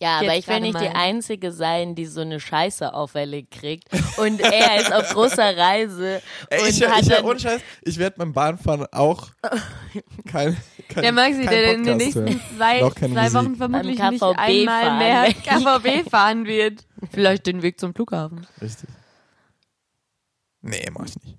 [0.00, 0.88] Ja, aber Jetzt ich will nicht die.
[0.88, 3.88] Einzige sein, die so eine Scheiße auferlegt kriegt.
[4.18, 7.98] Und er ist auf großer Reise Ey, und ich, hat ich, dann, ohne Scheiß, ich
[7.98, 9.28] werde beim Bahnfahren auch
[10.30, 10.56] kein,
[10.88, 12.40] kein Der Maxi, kein der in den Podcast nächsten hören.
[12.56, 13.32] zwei, zwei.
[13.34, 15.32] Wochen vermutlich nicht einmal fahren mehr.
[15.32, 16.86] KVB fahren wird.
[17.12, 18.46] Vielleicht den Weg zum Flughafen.
[18.60, 18.88] Richtig.
[20.62, 21.38] Nee, mach ich nicht.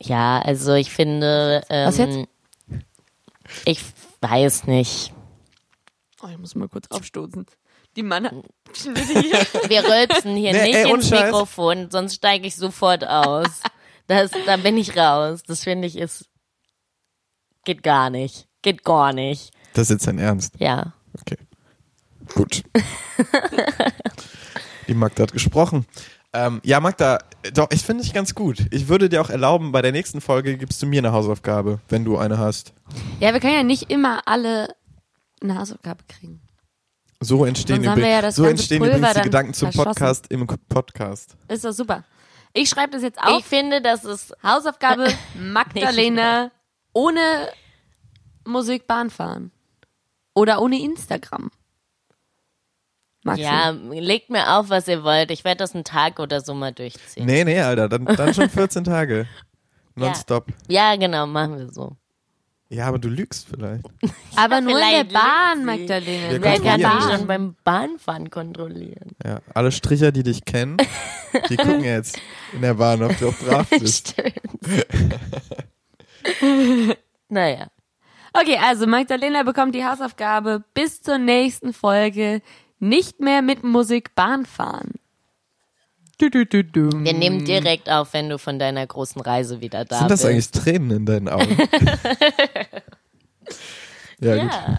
[0.00, 2.18] Ja, also ich finde, ähm, Was jetzt?
[3.64, 3.82] ich
[4.20, 5.12] weiß nicht.
[6.22, 7.46] Oh, ich muss mal kurz aufstoßen.
[7.96, 8.24] Die Mann
[8.74, 8.92] hier.
[9.68, 11.26] Wir rülpsen hier Nee, nicht ey, ins Scheiß.
[11.26, 13.48] Mikrofon, sonst steige ich sofort aus.
[14.06, 15.42] Das, da bin ich raus.
[15.46, 16.26] Das finde ich ist,
[17.64, 18.48] geht gar nicht.
[18.62, 19.52] Geht gar nicht.
[19.74, 20.54] Das ist jetzt dein Ernst.
[20.58, 20.94] Ja.
[21.20, 21.36] Okay.
[22.34, 22.62] Gut.
[24.88, 25.86] Die Magda hat gesprochen.
[26.32, 27.18] Ähm, ja, Magda,
[27.54, 28.66] doch, ich finde dich ganz gut.
[28.70, 32.04] Ich würde dir auch erlauben, bei der nächsten Folge gibst du mir eine Hausaufgabe, wenn
[32.04, 32.74] du eine hast.
[33.20, 34.68] Ja, wir können ja nicht immer alle
[35.42, 36.40] eine Hausaufgabe kriegen.
[37.20, 39.70] So entstehen, wir ja so entstehen übrigens die Gedanken zum.
[39.70, 41.36] Podcast im Podcast.
[41.48, 42.04] Ist doch super.
[42.52, 43.40] Ich schreibe das jetzt auf.
[43.40, 46.50] Ich finde, das ist Hausaufgabe Magdalena
[46.92, 47.20] ohne
[48.44, 49.50] Musik Bahn fahren.
[50.34, 51.50] Oder ohne Instagram.
[53.24, 53.42] Maxi.
[53.42, 55.30] Ja, legt mir auf, was ihr wollt.
[55.32, 57.26] Ich werde das einen Tag oder so mal durchziehen.
[57.26, 59.26] Nee, nee, Alter, dann, dann schon 14 Tage.
[59.96, 60.46] Nonstop.
[60.68, 61.96] Ja, genau, machen wir so.
[62.70, 63.82] Ja, aber du lügst vielleicht.
[64.36, 65.64] Aber nur in der vielleicht Bahn.
[65.64, 66.30] Magdalena.
[66.30, 67.16] Wir Wer kann dich.
[67.16, 69.12] schon beim Bahnfahren kontrollieren?
[69.24, 70.76] Ja, alle Stricher, die dich kennen,
[71.48, 72.20] die gucken jetzt
[72.52, 74.14] in der Bahn, ob du auch brav bist.
[77.28, 77.68] naja.
[78.34, 82.42] Okay, also Magdalena bekommt die Hausaufgabe bis zur nächsten Folge
[82.78, 84.92] nicht mehr mit Musik Bahn fahren.
[87.04, 90.30] Wir nehmen direkt auf, wenn du von deiner großen Reise wieder da Sind das bist.
[90.30, 91.56] eigentlich Tränen in deinen Augen?
[94.20, 94.52] ja, gut.
[94.52, 94.78] ja.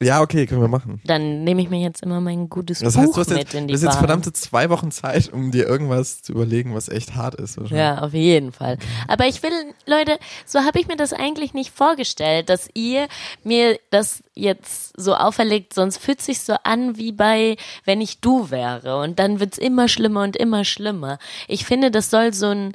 [0.00, 1.00] Ja, okay, können wir machen.
[1.04, 3.54] Dann nehme ich mir jetzt immer mein gutes Das Buch heißt, du hast mit jetzt,
[3.54, 3.98] in die das jetzt Bahn.
[3.98, 7.58] verdammte zwei Wochen Zeit, um dir irgendwas zu überlegen, was echt hart ist.
[7.70, 8.78] Ja, auf jeden Fall.
[9.08, 9.50] Aber ich will,
[9.86, 13.08] Leute, so habe ich mir das eigentlich nicht vorgestellt, dass ihr
[13.42, 18.52] mir das jetzt so auferlegt, sonst fühlt sich so an wie bei, wenn ich du
[18.52, 19.00] wäre.
[19.00, 21.18] Und dann wird's immer schlimmer und immer schlimmer.
[21.48, 22.72] Ich finde, das soll so ein,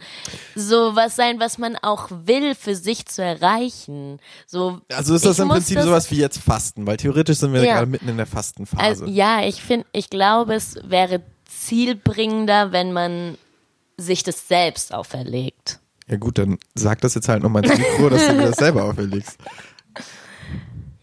[0.56, 4.20] so was sein, was man auch will, für sich zu erreichen.
[4.46, 7.64] So, Also ist das im Prinzip das- sowas wie jetzt Fasten, weil theoretisch sind wir
[7.64, 7.76] Ja.
[7.76, 8.82] gerade mitten in der Fastenphase.
[8.84, 13.38] Also, ja, ich finde, ich glaube, es wäre zielbringender, wenn man
[13.98, 15.80] sich das selbst auferlegt.
[16.08, 18.86] Ja gut, dann sag das jetzt halt nochmal ins Mikro, dass du dir das selber
[18.86, 19.38] auferlegst.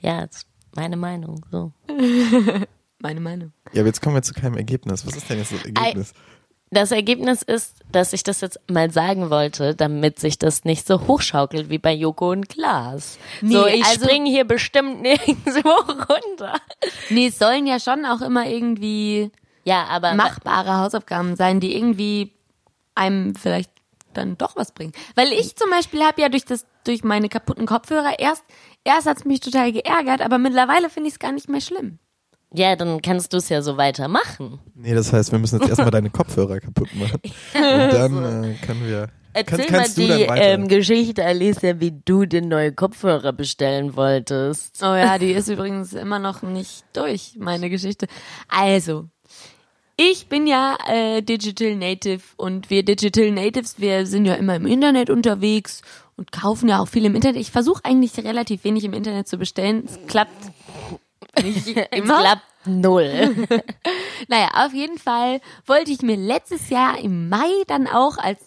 [0.03, 1.45] Ja, das ist meine Meinung.
[1.51, 1.73] So.
[3.03, 3.53] Meine Meinung.
[3.73, 5.07] Ja, aber jetzt kommen wir zu keinem Ergebnis.
[5.07, 6.13] Was ist denn jetzt das Ergebnis?
[6.73, 11.09] Das Ergebnis ist, dass ich das jetzt mal sagen wollte, damit sich das nicht so
[11.09, 16.61] hochschaukelt wie bei Joko und so, Nee, ich also- springe hier bestimmt nirgendwo runter.
[17.09, 19.33] Nee, es sollen ja schon auch immer irgendwie
[19.65, 22.33] Ja, aber machbare Hausaufgaben sein, die irgendwie
[22.95, 23.73] einem vielleicht
[24.15, 24.93] dann doch was bringen.
[25.17, 28.45] Weil ich zum Beispiel habe ja durch das, durch meine kaputten Kopfhörer erst,
[28.85, 31.99] erst hat's mich total geärgert, aber mittlerweile finde ich es gar nicht mehr schlimm.
[32.53, 34.59] Ja, dann kannst du es ja so weitermachen.
[34.75, 37.21] Nee, das heißt, wir müssen jetzt erstmal deine Kopfhörer kaputt machen.
[37.23, 39.09] Und dann äh, können wir.
[39.33, 44.83] Erzähl kannst, mal die ähm, Geschichte, Alicia, wie du den neue Kopfhörer bestellen wolltest.
[44.83, 48.09] Oh ja, die ist übrigens immer noch nicht durch, meine Geschichte.
[48.49, 49.05] Also,
[49.97, 54.67] ich bin ja äh, Digital Native und wir Digital Natives, wir sind ja immer im
[54.67, 55.83] Internet unterwegs
[56.17, 57.41] und kaufen ja auch viel im Internet.
[57.41, 59.85] Ich versuche eigentlich relativ wenig im Internet zu bestellen.
[59.87, 60.51] Es klappt
[61.43, 62.21] nicht Es immer.
[62.21, 63.47] klappt null.
[64.29, 68.39] Naja, auf jeden Fall wollte ich mir letztes Jahr im Mai dann auch, als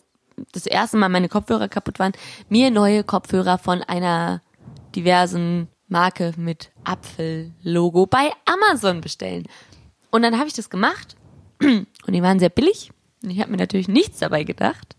[0.52, 2.14] das erste Mal meine Kopfhörer kaputt waren,
[2.48, 4.42] mir neue Kopfhörer von einer
[4.96, 9.48] diversen Marke mit Apfel-Logo bei Amazon bestellen.
[10.12, 11.16] Und dann habe ich das gemacht
[11.62, 12.92] und die waren sehr billig.
[13.24, 14.96] Und ich habe mir natürlich nichts dabei gedacht.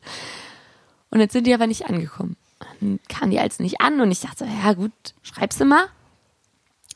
[1.11, 2.37] Und jetzt sind die aber nicht angekommen.
[2.81, 4.93] Dann kamen die als nicht an und ich dachte, ja gut,
[5.23, 5.87] schreibst du mal.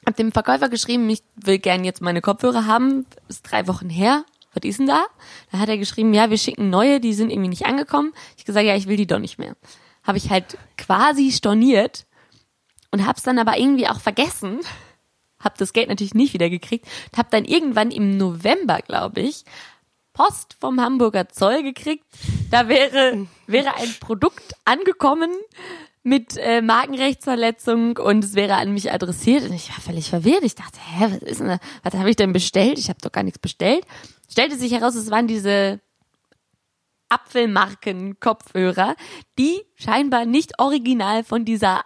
[0.09, 3.05] Hab dem Verkäufer geschrieben, ich will gern jetzt meine Kopfhörer haben.
[3.29, 4.25] Ist drei Wochen her.
[4.55, 5.05] Was ist denn da?
[5.53, 8.15] Da hat er geschrieben, ja, wir schicken neue, die sind irgendwie nicht angekommen.
[8.39, 9.55] Ich gesagt, ja, ich will die doch nicht mehr.
[10.03, 12.07] Habe ich halt quasi storniert
[12.91, 14.61] und hab's dann aber irgendwie auch vergessen.
[15.41, 16.89] Hab das Geld natürlich nicht wieder gekriegt.
[17.15, 19.45] Hab dann irgendwann im November, glaube ich,
[20.15, 22.07] Post vom Hamburger Zoll gekriegt.
[22.51, 25.33] Da wäre, wäre ein Produkt angekommen
[26.03, 30.43] mit äh, Markenrechtsverletzung und es wäre an mich adressiert und ich war völlig verwirrt.
[30.43, 31.59] Ich dachte, hä, was ist denn?
[31.83, 32.79] Was habe ich denn bestellt?
[32.79, 33.85] Ich habe doch gar nichts bestellt.
[34.31, 35.81] Stellte sich heraus, es waren diese
[37.09, 38.95] Apfelmarken-Kopfhörer,
[39.39, 41.83] die scheinbar nicht original von dieser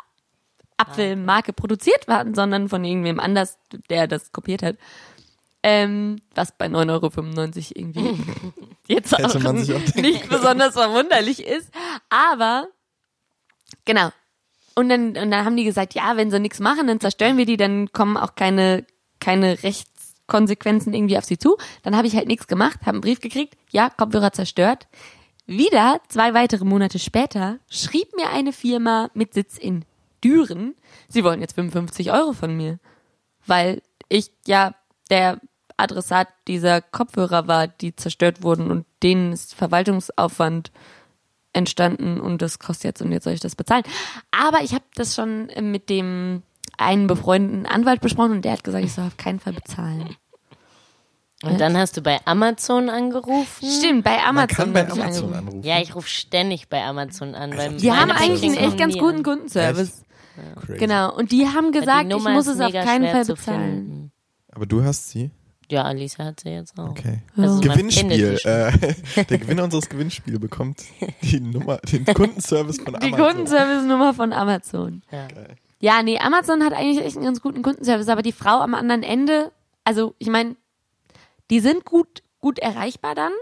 [0.76, 4.76] Apfelmarke produziert waren, sondern von irgendwem anders, der das kopiert hat.
[5.64, 7.10] Ähm, was bei 9,95 Euro
[7.76, 8.24] irgendwie
[8.88, 9.52] jetzt auch, auch
[9.94, 11.70] nicht besonders verwunderlich ist.
[12.10, 12.66] Aber
[13.84, 14.10] genau.
[14.74, 17.46] Und dann, und dann haben die gesagt, ja, wenn sie nichts machen, dann zerstören wir
[17.46, 18.86] die, dann kommen auch keine,
[19.20, 21.56] keine Rechtskonsequenzen irgendwie auf sie zu.
[21.82, 24.88] Dann habe ich halt nichts gemacht, habe einen Brief gekriegt, ja, Kopfhörer zerstört.
[25.46, 29.84] Wieder, zwei weitere Monate später, schrieb mir eine Firma mit Sitz in
[30.24, 30.74] Düren,
[31.08, 32.78] sie wollen jetzt 55 Euro von mir.
[33.46, 34.74] Weil ich ja
[35.10, 35.40] der
[35.76, 40.70] Adressat dieser Kopfhörer war, die zerstört wurden und denen ist Verwaltungsaufwand
[41.52, 43.84] entstanden und das kostet jetzt und jetzt soll ich das bezahlen.
[44.30, 46.42] Aber ich habe das schon mit dem
[46.78, 50.16] einen befreundeten Anwalt besprochen und der hat gesagt, ich soll auf keinen Fall bezahlen.
[51.44, 53.68] Und dann hast du bei Amazon angerufen.
[53.68, 54.34] Stimmt, bei Amazon.
[54.34, 55.34] Man kann bei ich Amazon angerufen.
[55.48, 55.62] anrufen.
[55.64, 57.56] Ja, ich rufe ständig bei Amazon an.
[57.56, 59.24] Weil Die haben eigentlich einen echt ganz guten.
[59.24, 60.04] Kundenservice.
[60.64, 60.78] Crazy.
[60.78, 61.12] Genau.
[61.14, 64.12] Und die haben Die gesagt, ich Nummer muss es auf keinen Fall bezahlen.
[64.52, 65.30] Aber du hast sie?
[65.72, 66.90] Ja, Alicia hat sie jetzt auch.
[66.90, 67.22] Okay.
[67.34, 68.36] Also Gewinnspiel.
[68.36, 68.46] die.
[68.46, 70.82] Äh, der Gewinner unseres Gewinnspiels bekommt
[71.22, 73.26] die Nummer, den Kundenservice von Die Amazon.
[73.26, 75.02] Kundenservice-Nummer von Amazon.
[75.10, 75.28] Ja.
[75.80, 79.02] Ja, nee, Amazon hat eigentlich echt einen ganz guten Kundenservice, aber die Frau am anderen
[79.02, 79.50] Ende,
[79.82, 80.56] also ich meine,
[81.50, 83.32] die sind gut, gut erreichbar dann.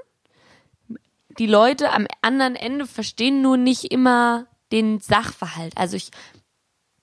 [1.36, 5.76] Die Leute am anderen Ende verstehen nur nicht immer den Sachverhalt.
[5.76, 6.12] Also ich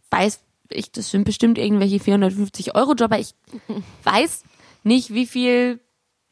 [0.09, 3.19] weiß, ich, das sind bestimmt irgendwelche 450 Euro Jobber.
[3.19, 3.35] Ich
[4.03, 4.45] weiß
[4.87, 5.79] nicht, wie viel,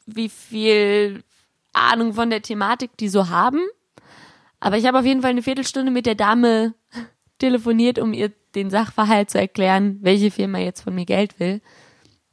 [0.05, 1.23] wie viel
[1.73, 3.61] Ahnung von der Thematik die so haben.
[4.59, 6.73] Aber ich habe auf jeden Fall eine Viertelstunde mit der Dame
[7.37, 11.61] telefoniert, um ihr den Sachverhalt zu erklären, welche Firma jetzt von mir Geld will.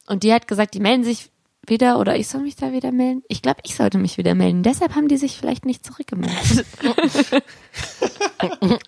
[0.06, 1.30] Und die hat gesagt, die melden sich
[1.66, 3.22] wieder oder ich soll mich da wieder melden.
[3.28, 4.62] Ich glaube, ich sollte mich wieder melden.
[4.62, 6.66] Deshalb haben die sich vielleicht nicht zurückgemeldet.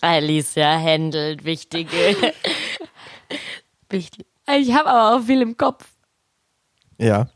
[0.01, 2.33] Alicia handelt wichtige.
[3.88, 4.27] Wichtig.
[4.59, 5.87] ich habe aber auch viel im Kopf.
[6.98, 7.28] Ja.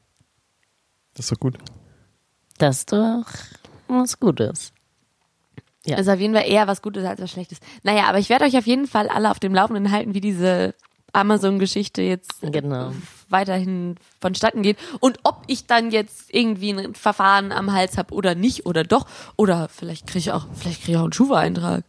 [1.15, 1.59] Das ist doch gut.
[2.59, 3.25] Das ist doch
[3.89, 4.73] was Gutes.
[5.87, 5.97] Ja.
[5.97, 7.59] Also auf jeden Fall eher was Gutes als was Schlechtes.
[7.83, 10.75] Naja, aber ich werde euch auf jeden Fall alle auf dem Laufenden halten, wie diese
[11.13, 12.93] Amazon-Geschichte jetzt äh, Genau.
[13.31, 14.77] weiterhin vonstatten geht.
[15.01, 19.07] Und ob ich dann jetzt irgendwie ein Verfahren am Hals habe oder nicht oder doch.
[19.37, 21.85] Oder vielleicht kriege ich auch, vielleicht kriege ich auch einen Schufa-Eintrag.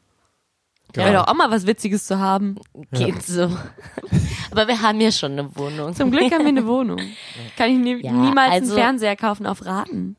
[0.94, 2.56] Wäre doch auch mal was Witziges zu haben.
[2.92, 3.44] Geht so.
[4.52, 5.94] Aber wir haben ja schon eine Wohnung.
[5.94, 7.00] Zum Glück haben wir eine Wohnung.
[7.58, 10.16] Kann ich nie, Ja, niemals also- einen Fernseher kaufen auf Raten.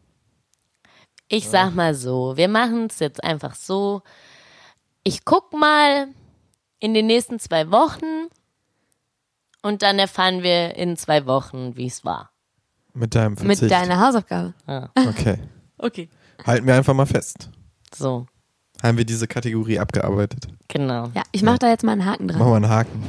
[1.29, 4.03] Ich sag mal so, wir machen es jetzt einfach so.
[5.05, 6.09] Ich guck mal
[6.81, 8.29] in den nächsten zwei Wochen
[9.63, 12.31] und dann erfahren wir in zwei Wochen, wie es war.
[12.95, 13.63] Mit deinem Verzicht.
[13.63, 14.55] Mit deiner Hausaufgabe.
[14.97, 15.39] Okay.
[15.83, 16.11] Okay.
[16.47, 17.49] Halten wir einfach mal fest.
[17.95, 18.27] So,
[18.83, 20.49] Haben wir diese Kategorie abgearbeitet.
[20.69, 21.11] genau.
[21.15, 22.39] Ja, ich mache da jetzt mal einen Haken dran.
[22.39, 23.03] Machen wir einen Haken.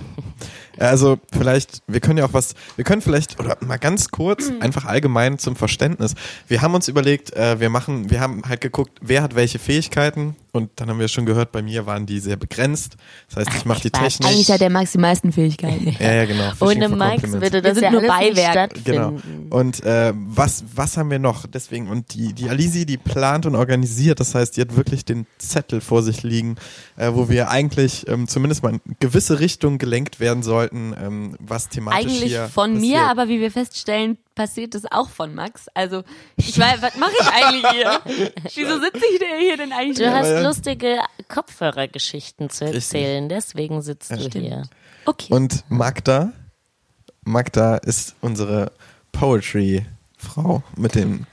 [0.78, 4.86] Also vielleicht, wir können ja auch was, wir können vielleicht, oder mal ganz kurz, einfach
[4.86, 6.16] allgemein zum Verständnis.
[6.48, 10.36] Wir haben uns überlegt, äh, wir machen, wir haben halt geguckt, wer hat welche Fähigkeiten
[10.52, 12.98] und dann haben wir schon gehört, bei mir waren die sehr begrenzt.
[13.30, 14.18] Das heißt, ich mache die Quatsch.
[14.18, 14.30] Technik.
[14.30, 15.96] Eigentlich hat der Max die meisten Fähigkeiten.
[16.00, 16.52] ja, ja, genau.
[16.52, 18.74] Fishing Ohne Max würde das sind ja nur Beiwerk.
[18.84, 19.18] Genau.
[19.50, 21.48] Und äh, was, was haben wir noch?
[21.48, 25.26] Deswegen, und die, die Alisi, die plant und organisiert, das heißt, die hat wirklich den
[25.38, 26.56] Zettel vor sich liegen,
[26.98, 31.70] äh, wo wir eigentlich ähm, zumindest mal in gewisse Richtung gelenkt werden sollten, ähm, was
[31.70, 33.10] thematisch Eigentlich hier von mir, passiert.
[33.12, 35.68] aber wie wir feststellen, passiert das auch von Max.
[35.74, 36.04] Also,
[36.36, 38.02] ich weiß, was mache ich eigentlich hier?
[38.56, 39.98] Wieso sitze ich denn hier denn eigentlich?
[39.98, 40.41] Du hast.
[40.44, 42.84] Lustige Kopfhörergeschichten zu Richtig.
[42.84, 44.64] erzählen, deswegen sitzt du hier.
[45.06, 45.34] Okay.
[45.34, 46.32] Und Magda,
[47.24, 48.72] Magda ist unsere
[49.12, 51.26] Poetry-Frau mit dem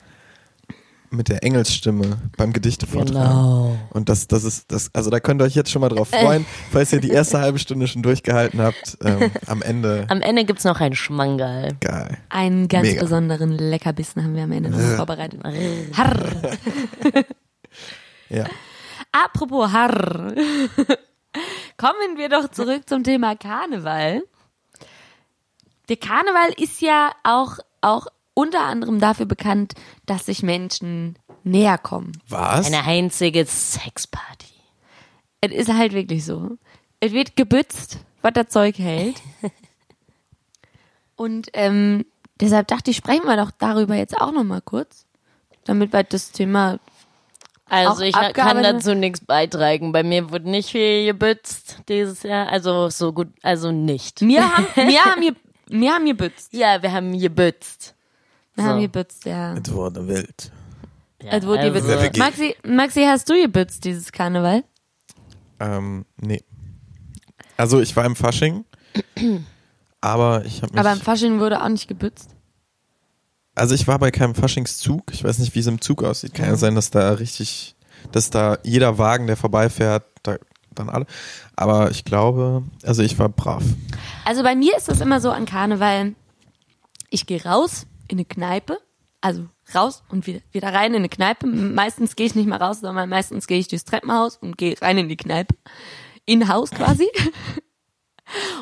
[1.11, 3.15] mit der Engelsstimme beim Gedichte vortragen.
[3.15, 3.77] Genau.
[3.91, 6.45] Und das, das ist, das, also da könnt ihr euch jetzt schon mal drauf freuen,
[6.71, 8.99] falls ihr die erste halbe Stunde schon durchgehalten habt.
[9.03, 11.77] Ähm, am Ende Am Ende gibt's noch einen Schmangal.
[11.81, 12.19] geil.
[12.29, 13.03] Einen ganz Mega.
[13.03, 15.41] besonderen Leckerbissen haben wir am Ende noch vorbereitet.
[15.97, 16.19] Harr.
[18.31, 18.45] Ja.
[19.13, 20.35] Apropos Harr.
[21.77, 24.23] Kommen wir doch zurück zum Thema Karneval.
[25.89, 29.75] Der Karneval ist ja auch, auch unter anderem dafür bekannt,
[30.07, 32.13] dass sich Menschen näher kommen.
[32.29, 32.67] Was?
[32.67, 34.47] Eine einzige Sexparty.
[35.41, 36.59] Es ist halt wirklich so.
[37.01, 39.21] Es wird gebützt, was das Zeug hält.
[41.17, 42.05] Und ähm,
[42.41, 45.07] deshalb dachte ich, sprechen wir doch darüber jetzt auch noch mal kurz,
[45.65, 46.79] damit wir das Thema
[47.69, 49.93] Also Auch ich kann dazu nichts beitragen.
[49.93, 52.49] Bei mir wurde nicht viel gebützt dieses Jahr.
[52.49, 54.21] Also so gut, also nicht.
[54.23, 55.33] Wir haben, wir haben, ge,
[55.69, 56.53] wir haben gebützt.
[56.55, 57.95] Ja, wir haben gebützt.
[58.55, 58.71] Wir So.
[58.71, 59.55] haben gebützt, ja.
[59.55, 60.51] Es wurde wild.
[61.23, 61.87] Ja, Es wurde gebützt.
[61.89, 62.17] Wirklich.
[62.17, 64.65] Maxi, Maxi, hast du gebützt dieses Karneval?
[65.61, 66.43] Ähm, nee.
[67.57, 68.65] Also ich war im Fasching,
[70.01, 70.81] aber ich habe mich.
[70.81, 72.31] Aber im Fasching wurde auch nicht gebützt.
[73.59, 75.13] Also ich war bei keinem Faschingszug.
[75.13, 76.35] Ich weiß nicht, wie es im Zug aussieht.
[76.35, 77.75] Kann ja sein, dass da richtig,
[78.13, 80.37] dass da jeder Wagen, der vorbeifährt, da
[80.75, 81.07] dann alle.
[81.57, 83.63] Aber ich glaube, also ich war brav.
[84.25, 86.15] Also bei mir ist das immer so an Karneval.
[87.11, 88.79] Ich gehe raus in eine Kneipe,
[89.21, 91.47] also raus und wieder, wieder rein in eine Kneipe.
[91.47, 94.99] Meistens gehe ich nicht mal raus, sondern meistens gehe ich durchs Treppenhaus und gehe rein
[94.99, 95.55] in die Kneipe.
[96.25, 97.09] In Haus quasi.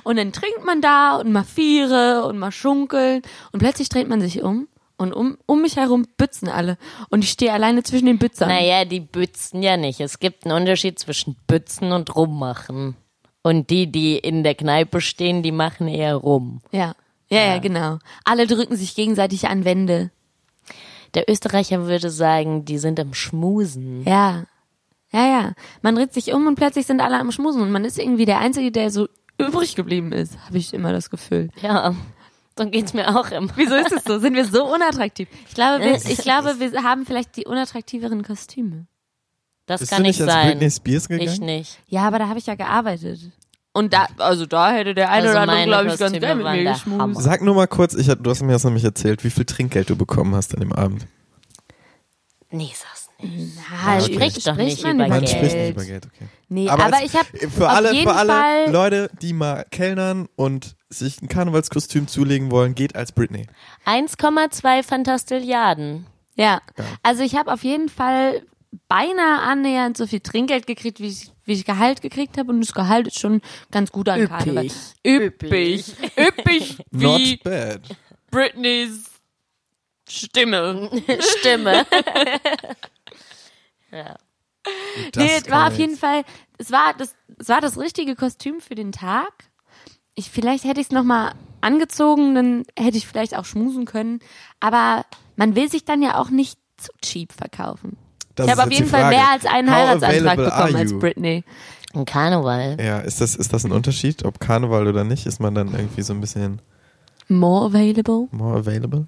[0.05, 4.21] Und dann trinkt man da und mal Viere und mal schunkeln und plötzlich dreht man
[4.21, 4.69] sich um
[4.99, 6.79] und um, um mich herum bützen alle.
[7.11, 8.49] Und ich stehe alleine zwischen den Bützern.
[8.49, 10.01] Naja, die bützen ja nicht.
[10.01, 12.97] Es gibt einen Unterschied zwischen bützen und rummachen.
[13.43, 16.63] Und die, die in der Kneipe stehen, die machen eher rum.
[16.73, 16.95] Ja.
[17.29, 17.99] Ja, ja, genau.
[18.25, 20.11] Alle drücken sich gegenseitig an Wände.
[21.15, 24.03] Der Österreicher würde sagen, die sind am Schmusen.
[24.05, 24.45] Ja.
[25.13, 25.53] Ja, ja.
[25.83, 28.39] Man dreht sich um und plötzlich sind alle am Schmusen und man ist irgendwie der
[28.39, 31.51] Einzige, der so übrig geblieben ist, habe ich immer das Gefühl.
[31.63, 31.95] Ja,
[32.59, 33.51] so geht's mir auch immer.
[33.57, 34.19] Wieso ist es so?
[34.19, 35.29] Sind wir so unattraktiv?
[35.49, 38.87] Ich glaube, wir, ich glaube, wir haben vielleicht die unattraktiveren Kostüme.
[39.67, 40.53] Das Bist kann du nicht nicht sein.
[40.53, 41.29] Britney Spears gegangen?
[41.29, 41.79] Ich nicht.
[41.89, 43.21] Ja, aber da habe ich ja gearbeitet.
[43.73, 46.53] Und da, also da hätte der eine Also oder andere, glaube ich, ganz gerne mit
[46.65, 47.21] mir geschmust.
[47.21, 49.97] Sag nur mal kurz, ich, du hast mir das nämlich erzählt, wie viel Trinkgeld du
[49.97, 51.07] bekommen hast an dem Abend.
[52.51, 53.55] Nee, sag's nicht.
[53.57, 54.15] Na, okay.
[54.15, 55.29] Spricht doch nicht über Man Geld.
[55.29, 56.27] spricht nicht über Geld, okay.
[56.49, 60.77] Nee, aber, als- ich habe für alle, für alle Fall Leute, die mal kellnern und
[60.89, 63.47] sich ein Karnevalskostüm zulegen wollen, geht als Britney.
[63.85, 66.07] 1,2 Fantastilliarden.
[66.37, 66.61] Ja,
[67.03, 68.43] also ich habe auf jeden Fall
[68.89, 72.53] beinahe annähernd so viel Trinkgeld gekriegt, wie ich, wie ich Gehalt gekriegt habe.
[72.53, 73.41] Und das Gehalt ist schon
[73.73, 74.39] ganz gut an Üppig.
[74.39, 74.71] Karneval.
[75.05, 75.85] Üppig.
[76.17, 77.81] Üppig wie Not bad.
[78.31, 79.11] Britneys
[80.09, 80.91] Stimme.
[81.39, 81.85] Stimme.
[83.91, 84.17] ja.
[85.13, 86.25] Das nee, es war auf jeden Fall,
[86.59, 89.33] es war das, es war das richtige Kostüm für den Tag.
[90.15, 94.21] Ich, vielleicht hätte ich es nochmal angezogen, dann hätte ich vielleicht auch schmusen können.
[94.61, 95.05] Aber
[95.37, 97.99] man will sich dann ja auch nicht zu cheap verkaufen.
[98.35, 100.99] Das ich habe auf jeden Fall mehr als einen How Heiratsantrag bekommen als?
[100.99, 101.45] Britney.
[101.95, 102.77] Ein Karneval.
[102.81, 105.27] Ja, ist das, ist das ein Unterschied, ob Karneval oder nicht?
[105.27, 106.61] Ist man dann irgendwie so ein bisschen
[107.29, 108.29] More available?
[108.31, 109.07] more available?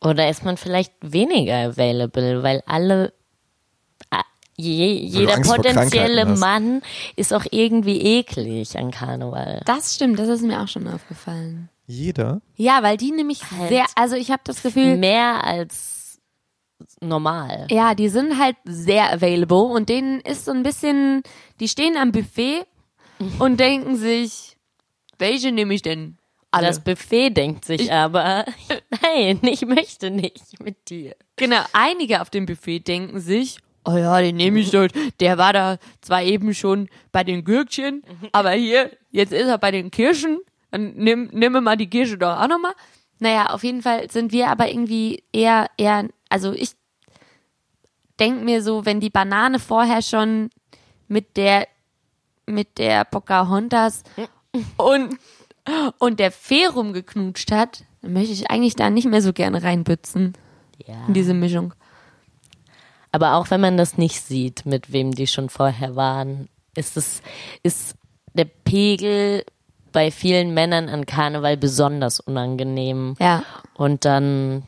[0.00, 3.12] Oder ist man vielleicht weniger available, weil alle,
[4.56, 6.26] je, jeder potenzielle.
[6.26, 6.82] Mann
[7.16, 9.62] ist auch irgendwie eklig an Karneval.
[9.64, 11.68] Das stimmt, das ist mir auch schon aufgefallen.
[11.86, 12.40] Jeder?
[12.56, 13.68] Ja, weil die nämlich Halt.
[13.68, 16.20] sehr, also ich habe das Gefühl, Mehr als
[17.00, 17.66] normal.
[17.70, 21.22] ja, die sind halt sehr available und denen ist so ein bisschen,
[21.60, 22.64] die stehen am Buffet
[23.38, 24.56] und denken sich,
[25.18, 26.18] welche nehme ich denn?
[26.54, 26.66] Alle.
[26.66, 28.44] Das Buffet denkt sich aber,
[29.02, 31.16] nein, ich möchte nicht mit dir.
[31.36, 34.92] Genau, einige auf dem Buffet denken sich, oh ja, den nehme ich dort.
[35.20, 38.02] Der war da zwar eben schon bei den Gürkchen,
[38.32, 40.38] aber hier, jetzt ist er bei den Kirschen.
[40.70, 42.72] Dann nimm, nimm mal die Kirsche doch auch nochmal.
[43.18, 46.72] Naja, auf jeden Fall sind wir aber irgendwie eher, eher, also ich
[48.18, 50.50] denk mir so, wenn die Banane vorher schon
[51.08, 51.68] mit der,
[52.46, 54.02] mit der Pocahontas
[54.76, 55.18] und,
[55.98, 60.32] und der Fee rumgeknutscht hat, dann möchte ich eigentlich da nicht mehr so gerne reinbützen
[60.86, 61.06] Ja.
[61.06, 61.74] in diese Mischung.
[63.12, 67.22] Aber auch wenn man das nicht sieht, mit wem die schon vorher waren, ist es,
[67.62, 67.94] ist
[68.34, 69.44] der Pegel
[69.92, 73.14] bei vielen Männern an Karneval besonders unangenehm.
[73.20, 73.44] Ja.
[73.74, 74.64] Und dann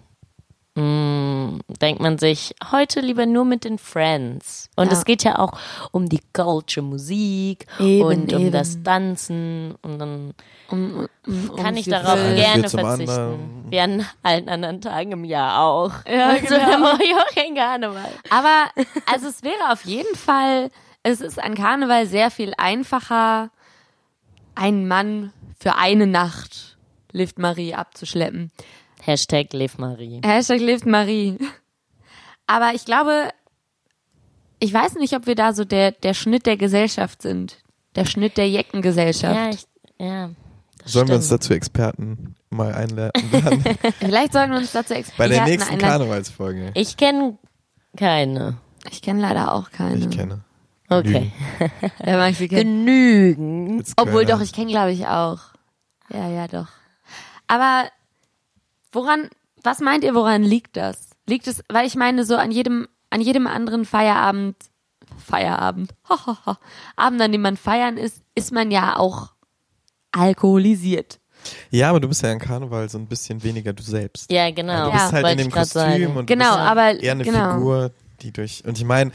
[0.75, 4.68] mh, denkt man sich, heute lieber nur mit den Friends.
[4.77, 4.93] Und Ja.
[4.99, 5.53] es geht ja auch
[5.93, 8.53] um die Culture Musik Eben, und um eben.
[8.53, 9.75] das Tanzen.
[9.83, 10.35] Und dann
[10.70, 12.37] Um, um, um kann ich darauf will.
[12.37, 13.11] gerne verzichten.
[13.11, 13.64] anderen.
[13.70, 15.93] Wie an allen anderen Tagen im Jahr auch.
[16.09, 16.70] Ja, also genau.
[16.70, 18.11] da mache ich auch kein Karneval.
[18.31, 18.66] Aber
[19.12, 20.70] also es wäre auf jeden Fall,
[21.03, 23.51] es ist an Karneval sehr viel einfacher,
[24.55, 26.77] einen Mann für eine Nacht
[27.12, 28.51] Lift Marie abzuschleppen.
[29.05, 30.21] Hashtag Lev Marie.
[30.25, 31.39] Hashtag Lift Marie.
[32.47, 33.31] Aber ich glaube,
[34.61, 37.59] ich weiß nicht, ob wir da so der, der Schnitt der Gesellschaft sind.
[37.97, 39.35] Der Schnitt der Jeckengesellschaft.
[39.35, 39.67] Ja, ich,
[39.99, 40.31] ja.
[40.87, 41.43] Sollen wir uns stimmt.
[41.43, 43.13] dazu Experten mal einladen?
[43.99, 45.99] Vielleicht sollten wir uns dazu Experten Bei der nächsten einladen.
[45.99, 46.71] Karnevalsfolge.
[46.75, 47.39] Ich kenne
[47.97, 48.59] keine.
[48.91, 49.97] Ich kenne leider auch keine.
[49.97, 50.45] Ich kenne.
[50.89, 51.33] Okay.
[52.03, 52.49] Kennen?
[52.49, 53.79] Genügend.
[53.79, 55.41] Jetzt Obwohl doch, ich kenne glaube ich auch.
[56.13, 56.69] Ja, ja, doch.
[57.47, 57.85] Aber
[58.95, 59.29] woran,
[59.63, 61.11] was meint ihr, woran liegt das?
[61.27, 64.57] Liegt es, weil ich meine, so an jedem, an jedem anderen Feierabend,
[65.19, 66.59] Feierabend, hahaha,
[66.97, 69.33] Abend, an dem man feiern ist, ist man ja auch
[70.13, 71.21] alkoholisiert.
[71.71, 74.31] Ja, aber du bist ja an Karneval so ein bisschen weniger du selbst.
[74.33, 74.87] Ja, genau.
[74.87, 76.17] Du bist halt Wollte in dem Kostüm sagen.
[76.17, 77.55] und Genau, du bist aber- eher eine genau.
[77.55, 77.91] Figur,
[78.23, 78.65] die durch.
[78.65, 79.13] Und ich meine,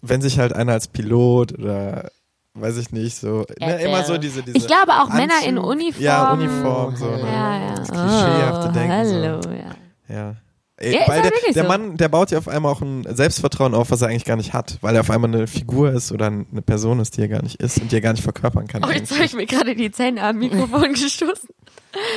[0.00, 2.10] wenn sich halt einer als Pilot oder
[2.54, 3.82] weiß ich nicht, so ne, Erdbeere.
[3.88, 6.02] immer so diese, diese Ich glaube auch Anzug, Männer in Uniform.
[6.02, 7.10] Ja, Uniform, so.
[7.10, 7.20] Ne?
[7.20, 7.74] Ja, ja.
[7.74, 8.92] Das klischeehafte oh, Denken.
[8.92, 9.50] Hallo, So.
[9.50, 9.74] ja.
[10.08, 10.34] Ja.
[10.76, 11.68] Ey, Ja, weil ja der, der so.
[11.68, 14.52] Mann, der baut ja auf einmal auch ein Selbstvertrauen auf, was er eigentlich gar nicht
[14.52, 17.42] hat, weil er auf einmal eine Figur ist oder eine Person ist, die er gar
[17.42, 18.84] nicht ist und die er gar nicht verkörpern kann.
[18.84, 21.48] Oh, jetzt habe ich mir gerade die Zähne am Mikrofon gestoßen.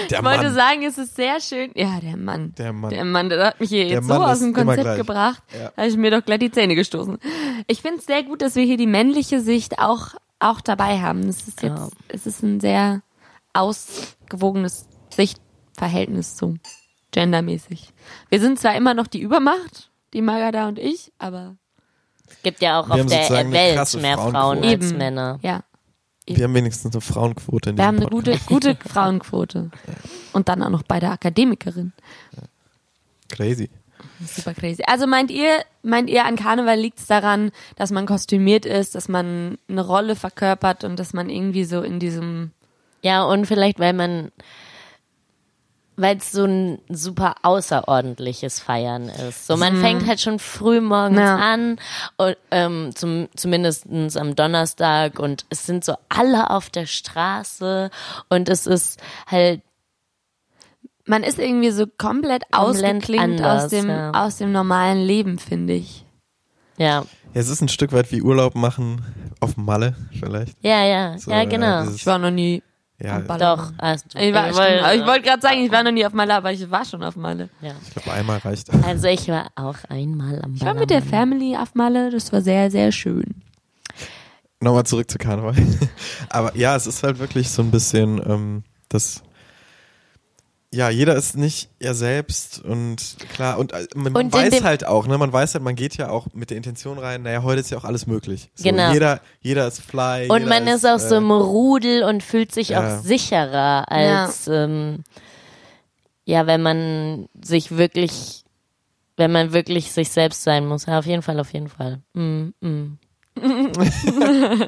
[0.10, 1.70] der Ich wollte Mann, sagen, es ist sehr schön.
[1.76, 2.54] Ja, der Mann.
[2.58, 2.90] der Mann.
[2.90, 5.44] Der Mann, der hat mich hier jetzt so aus dem Konzept gebracht.
[5.54, 5.72] Ja.
[5.78, 7.20] Habe ich mir doch gleich die Zähne gestoßen.
[7.68, 11.28] Ich finde es sehr gut, dass wir hier die männliche Sicht auch, auch dabei haben.
[11.28, 11.90] Es ist jetzt, Ja.
[12.10, 13.02] es ist ein sehr
[13.54, 16.56] ausgewogenes Sichtverhältnis so
[17.12, 17.94] gendermäßig.
[18.30, 21.56] Wir sind zwar immer noch die Übermacht, die Magada und ich, aber
[22.30, 24.98] Es gibt ja auch Wir auf der Welt mehr Frauen als Eben.
[24.98, 25.40] Männer.
[25.42, 25.64] ja,
[26.28, 29.72] Wir haben wenigstens eine Frauenquote in wir haben eine gute, gute Frauenquote.
[30.34, 31.94] Und dann auch noch bei der Akademikerin.
[33.30, 33.70] Crazy.
[34.26, 34.84] Super crazy.
[34.88, 39.08] Also meint ihr, meint ihr, an Karneval liegt es daran, dass man kostümiert ist, dass
[39.10, 42.52] man eine Rolle verkörpert und dass man irgendwie so in diesem
[43.04, 44.32] Ja, und vielleicht, weil man,
[46.00, 49.48] weil es so ein super außerordentliches Feiern ist.
[49.48, 51.36] So, man fängt halt schon früh morgens Ja.
[51.38, 51.78] an,
[52.18, 57.90] und, ähm, zum, zumindestens am Donnerstag und es sind so alle auf der Straße
[58.30, 59.62] und es ist halt,
[61.08, 64.12] man ist irgendwie so komplett, Komplett ausgeklingt anders, aus dem ja.
[64.12, 66.06] aus dem normalen Leben, finde ich.
[66.78, 67.02] ja,
[67.34, 69.02] Ja, es ist ein Stück weit wie Urlaub machen
[69.40, 70.56] auf Malle vielleicht.
[70.62, 71.82] ja, ja, So, ja, äh, genau.
[71.82, 72.62] dieses- Ich war noch nie
[73.00, 73.58] Ja, am Ballern.
[73.60, 74.20] Doch, du.
[74.20, 76.14] Ich, war- Ich stimmt, wollte- aber ich wollte gerade sagen, ich war noch nie auf
[76.14, 77.50] Malle, aber ich war schon auf Malle.
[77.62, 77.74] ja.
[77.86, 78.70] ich glaube, einmal reicht.
[78.84, 81.30] Also ich war auch einmal am Ich war mit der Ballermann.
[81.40, 83.36] Family auf Malle, das war sehr, sehr schön.
[84.60, 85.54] Nochmal zurück zu Karneval.
[86.30, 89.22] Aber ja, es ist halt wirklich so ein bisschen ähm, das.
[90.74, 95.08] Ja, jeder ist nicht er selbst und klar, und äh, man Und weiß halt auch,
[95.08, 97.70] ne, man weiß halt, man geht ja auch mit der Intention rein, naja, heute ist
[97.70, 98.50] ja auch alles möglich.
[98.54, 98.92] So, Genau.
[98.92, 100.28] Jeder, jeder ist fly.
[100.30, 102.98] Und man ist auch so äh, im Rudel und fühlt sich Ja.
[102.98, 105.04] auch sicherer als ähm,
[106.26, 108.44] ja, wenn man sich wirklich,
[109.16, 110.86] wenn man wirklich sich selbst sein muss.
[110.86, 112.02] Ja, auf jeden Fall, auf jeden Fall.
[112.14, 112.98] Mm, mm.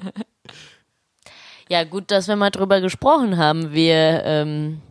[1.69, 3.73] ja, gut, dass wir mal drüber gesprochen haben.
[3.73, 4.81] Wir ähm,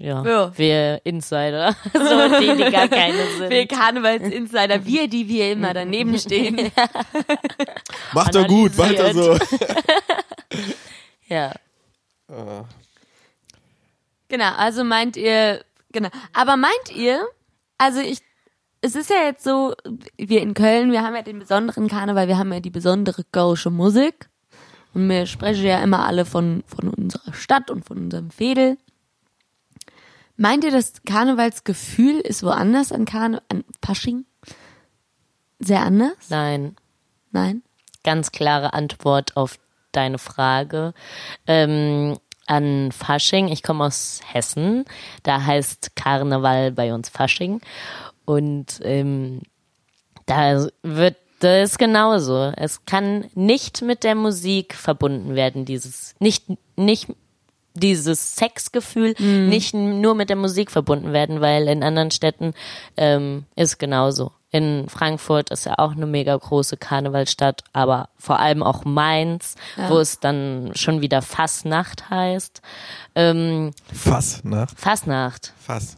[0.00, 0.52] ja, Ja.
[0.58, 3.50] wir Insider, so die, die gar keine sind.
[3.50, 6.72] Wir Karnevalsinsider, wir, die wir immer daneben stehen.
[8.12, 9.38] Macht er gut, macht er so.
[11.28, 11.52] ja.
[14.28, 16.08] Genau, also meint ihr, genau.
[16.32, 17.26] Aber meint ihr,
[17.78, 18.20] also ich,
[18.80, 19.74] es ist ja jetzt so,
[20.16, 23.70] wir in Köln, wir haben ja den besonderen Karneval, wir haben ja die besondere kölsche
[23.70, 24.28] Musik.
[24.94, 28.76] Und wir sprechen ja immer alle von, von unserer Stadt und von unserem Fädel.
[30.40, 34.24] Meint ihr, das Karnevalsgefühl ist woanders an Karne, an Fasching?
[35.58, 36.30] Sehr anders?
[36.30, 36.76] Nein.
[37.30, 37.62] Nein?
[38.02, 39.58] ganz klare Antwort auf
[39.92, 40.94] deine Frage.
[41.46, 44.84] Ähm, an Fasching, ich komme aus Hessen,
[45.22, 47.60] da heißt Karneval bei uns Fasching
[48.24, 49.42] und ähm,
[50.26, 52.52] da wird das ist genauso.
[52.56, 56.44] Es kann nicht mit der Musik verbunden werden, dieses nicht
[56.76, 57.08] nicht
[57.80, 62.54] dieses Sexgefühl nicht nur mit der Musik verbunden werden, weil in anderen Städten
[62.96, 64.32] ähm, ist genauso.
[64.52, 69.54] In Frankfurt ist ja auch eine mega große Karnevalstadt, aber vor allem auch Mainz,
[69.88, 72.60] wo es dann schon wieder Fassnacht heißt.
[73.14, 74.70] Ähm, Fass, nach.
[74.76, 75.52] Fassnacht.
[75.56, 75.96] Fass.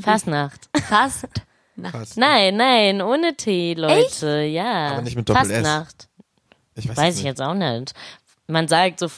[0.00, 0.68] Fassnacht.
[0.88, 1.26] Fast.
[2.16, 4.42] Nein, nein, ohne T, Leute.
[4.42, 4.92] Ja.
[4.92, 5.50] Aber nicht mit Doppel-S.
[5.62, 6.08] Fassnacht.
[6.74, 7.30] Ich weiß, Weiß ich nicht.
[7.30, 7.94] jetzt auch nicht.
[8.46, 9.08] Man sagt so,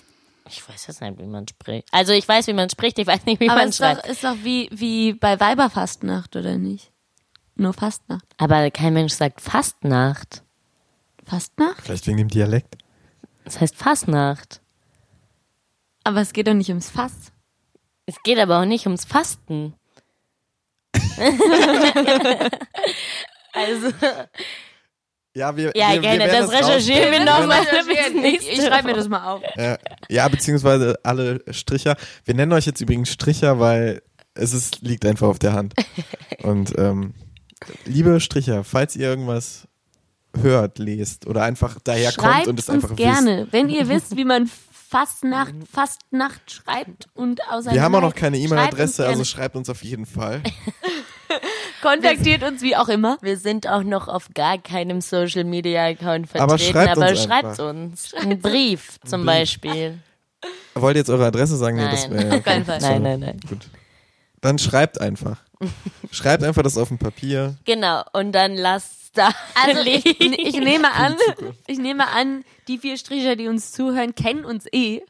[0.47, 1.89] ich weiß jetzt nicht, wie man spricht.
[1.93, 4.07] Also ich weiß, wie man spricht, ich weiß nicht, wie Aber man doch, schreibt.
[4.07, 6.93] ist doch wie, wie bei Weiberfastnacht, oder nicht?
[7.57, 8.27] Nur Fastnacht.
[8.37, 10.43] Aber kein Mensch sagt Fastnacht.
[11.25, 11.83] Fastnacht?
[11.83, 12.77] Vielleicht wegen dem Dialekt.
[13.45, 14.61] Das heißt Fastnacht.
[16.03, 17.33] Aber es geht doch nicht ums Fass.
[18.07, 19.75] Es geht aber auch nicht ums Fasten.
[23.53, 23.93] also,
[25.37, 27.67] Ja, wir, ja, wir, gerne, wir werden das recherchieren wir nochmal.
[28.25, 29.43] Ich, ich schreibe mir das mal auf.
[29.57, 29.79] Ja,
[30.09, 31.97] ja, beziehungsweise alle Stricher.
[32.25, 34.03] Wir nennen euch jetzt übrigens Stricher, weil
[34.35, 35.75] es ist, liegt einfach auf der Hand.
[36.43, 37.15] Und ähm,
[37.85, 39.67] liebe Stricher, falls ihr irgendwas
[40.41, 44.25] hört, lest oder einfach daherkommt Schreibt und es uns einfach gerne, wenn ihr wisst, wie
[44.25, 47.73] man Fastnacht, Fastnacht schreibt und wisst.
[47.73, 50.43] Wir haben auch noch keine uns E-Mail-Adresse, also schreibt uns auf jeden Fall.
[51.83, 53.19] kontaktiert uns wie auch immer.
[53.21, 57.23] Wir sind auch noch auf gar keinem Social Media Account vertreten, Aber schreibt aber uns
[57.23, 57.69] schreibt einfach.
[57.71, 58.15] uns.
[58.15, 59.27] Einen Brief zum Brief.
[59.27, 59.99] Beispiel.
[60.75, 61.77] Wollt ihr jetzt eure Adresse sagen?
[61.77, 62.19] Nee, das Nein.
[62.25, 62.81] wäre Auf keinen Fall.
[62.81, 63.41] Nein, nein, nein.
[63.49, 63.69] Gut.
[64.41, 65.39] Dann schreibt einfach.
[66.11, 67.57] schreibt einfach das auf dem Papier.
[67.65, 71.17] Genau, und dann lasst da Also ich, ich nehme an,
[71.67, 75.03] ich nehme an, die vier Stricher, die uns zuhören, kennen uns eh.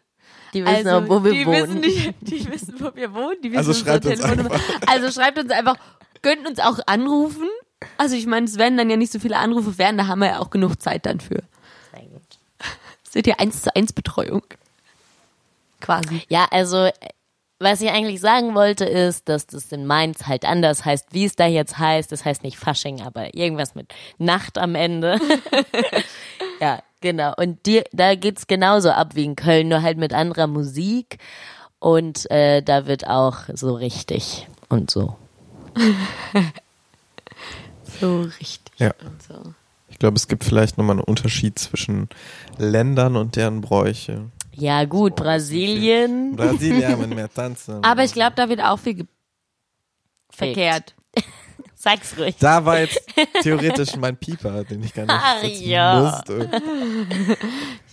[0.53, 1.83] Die wissen also, auch, wo wir die wohnen.
[1.83, 3.37] Wissen die, die wissen, wo wir wohnen.
[3.43, 4.61] Die wissen Also unsere schreibt uns Telefonnummer.
[4.87, 5.77] Also schreibt uns einfach,
[6.25, 7.49] könnt uns auch anrufen.
[7.99, 10.29] Also ich meine, es werden dann ja nicht so viele Anrufe werden, da haben wir
[10.29, 11.43] ja auch genug Zeit dann für.
[11.93, 12.23] Sehr gut.
[13.13, 14.43] Wird ja eins zu eins Betreuung.
[15.81, 16.23] Quasi.
[16.29, 16.89] Ja, also
[17.61, 21.37] was ich eigentlich sagen wollte, ist, dass das in Mainz halt anders heißt, wie es
[21.37, 22.11] da jetzt heißt.
[22.11, 25.19] Das heißt nicht Fasching, aber irgendwas mit Nacht am Ende.
[26.61, 27.33] ja, genau.
[27.37, 31.19] Und dir, da geht's genauso ab wie in Köln, nur halt mit anderer Musik.
[31.79, 35.17] Und äh, da wird auch so richtig und so.
[38.01, 38.73] So richtig.
[38.79, 38.93] Ja.
[39.05, 39.55] Und so.
[39.89, 42.09] Ich glaube, es gibt vielleicht nochmal einen Unterschied zwischen
[42.59, 44.31] Ländern und deren Bräuche.
[44.53, 46.37] Ja, gut, Brasilien.
[46.37, 47.79] Brasilien mit mehr tanzen.
[47.85, 49.07] Aber ich glaube, da wird auch viel
[50.31, 50.95] verkehrt.
[51.75, 52.37] Sag's ruhig.
[52.39, 53.01] Da war jetzt
[53.43, 56.23] theoretisch mein Pieper, den ich gar nicht Ach, ja.
[56.27, 56.51] musste.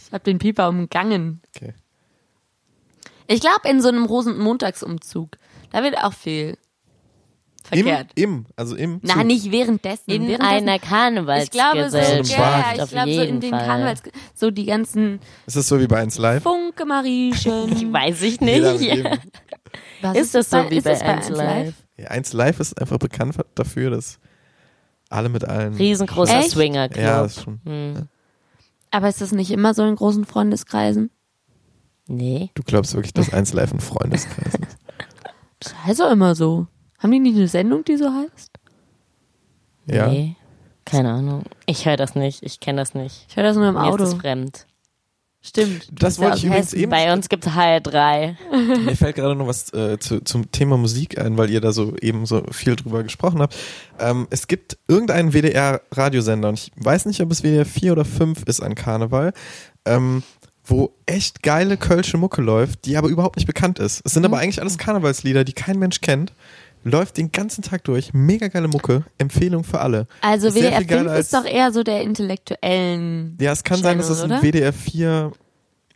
[0.06, 1.42] Ich habe den Pieper umgangen.
[1.56, 1.74] Okay.
[3.28, 5.38] Ich glaube, in so einem Rosenmontagsumzug,
[5.72, 6.58] da wird auch viel
[7.64, 8.08] verkehrt.
[8.16, 9.26] im, also im Na, Zug.
[9.26, 10.10] nicht währenddessen.
[10.12, 12.38] In währenddessen einer ich glaube, so, Karnevalsgesellschaft.
[12.78, 13.52] ja, ich glaube, so in den.
[13.52, 14.04] Karnevals,
[14.34, 16.44] so die ganzen Ist das so wie bei 1 Live?
[16.44, 17.92] Funke Mariechen.
[17.94, 18.64] Weiß ich nicht.
[20.02, 21.74] Was Ist das so wie ist bei das 1 1 Live?
[21.98, 24.20] Ja, 1 Live ist einfach bekannt dafür, dass
[25.10, 25.76] alle mit allen.
[25.76, 26.52] Riesengroßer Echt?
[26.52, 27.04] Swingerclub.
[27.04, 28.10] Ja, das ist schon.
[28.90, 31.12] Aber ist das nicht immer so in großen Freundeskreisen?
[32.08, 32.50] Nee.
[32.56, 34.78] Du glaubst wirklich, dass 1 Live ein Freundeskreis ist?
[35.64, 36.66] Das heißt auch immer so.
[37.02, 38.52] Haben die nicht eine Sendung, die so heißt?
[39.88, 40.08] Ja.
[40.08, 40.36] Nee.
[40.86, 41.44] Keine Ahnung.
[41.66, 42.44] Ich höre das nicht.
[42.44, 43.26] Ich kenne das nicht.
[43.30, 44.04] Ich höre das nur im Mir ist Auto.
[44.04, 44.68] das fremd.
[45.44, 45.88] Stimmt.
[45.92, 46.80] Das wollte ich übrigens Hessen.
[46.82, 46.92] eben.
[46.92, 48.36] Bei uns gibt's HR3.
[48.86, 51.96] Mir fällt gerade noch was äh, zu, zum Thema Musik ein, weil ihr da so
[51.98, 53.56] eben so viel drüber gesprochen habt.
[53.98, 58.44] Ähm, es gibt irgendeinen WDR-Radiosender und ich weiß nicht, ob es WDR 4 oder 5
[58.44, 59.34] ist an Karneval,
[59.86, 60.22] ähm,
[60.64, 64.02] wo echt geile kölsche Mucke läuft, die aber überhaupt nicht bekannt ist.
[64.06, 66.34] Es sind aber eigentlich alles Karnevalslieder, die kein Mensch kennt.
[66.84, 68.14] Läuft den ganzen Tag durch.
[68.14, 69.04] Mega geile Mucke.
[69.20, 70.08] Empfehlung für alle.
[70.22, 73.38] Also Ist WDR viel geiler 5 als- ist doch eher so der intellektuellen.
[73.40, 74.44] Ja, es kann sein, dass es Channel, ein?
[74.44, 75.32] WDR 4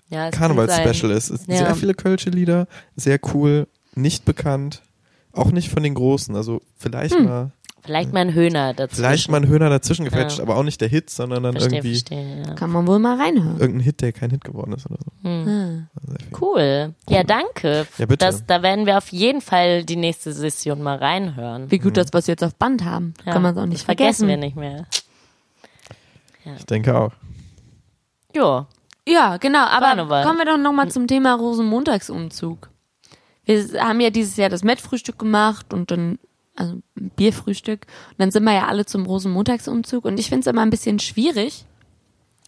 [0.09, 1.29] Ja, Karnevalsspecial ist.
[1.31, 1.65] Es sind Ja.
[1.65, 4.83] Sehr viele kölsche Lieder, sehr cool, nicht bekannt,
[5.31, 6.35] auch nicht von den Großen.
[6.35, 7.25] Also vielleicht Hm.
[7.25, 7.51] mal,
[7.85, 9.03] Vielleicht mal ein Höhner dazwischen.
[9.03, 10.43] vielleicht mal ein Höhner dazwischen gefälscht, Ja.
[10.43, 12.53] aber auch nicht der Hit, sondern dann Verstehe, irgendwie verstehe, ja.
[12.55, 13.59] Kann man wohl mal reinhören.
[13.59, 15.29] irgendein Hit, der kein Hit geworden ist oder so.
[15.29, 15.87] Hm.
[16.07, 16.17] Viel.
[16.41, 16.93] Cool.
[17.09, 17.87] Ja, danke.
[17.97, 18.25] Ja, bitte.
[18.25, 21.69] Das, da werden wir auf jeden Fall die nächste Session mal reinhören.
[21.71, 23.13] Wie gut, dass wir es jetzt auf Band haben.
[23.25, 24.27] Ja, Kann man es auch nicht das vergessen vergessen.
[24.27, 24.85] wir nicht mehr.
[26.57, 27.11] Ich denke auch.
[28.35, 28.67] Ja.
[29.07, 29.65] Ja, genau.
[29.65, 30.23] Aber Karneval.
[30.25, 32.69] kommen wir doch nochmal zum Thema Rosenmontagsumzug.
[33.45, 36.17] Wir haben ja dieses Jahr das Mettfrühstück gemacht und dann,
[36.55, 37.85] also ein Bierfrühstück.
[38.11, 40.05] Und dann sind wir ja alle zum Rosenmontagsumzug.
[40.05, 41.65] Und ich finde es immer ein bisschen schwierig,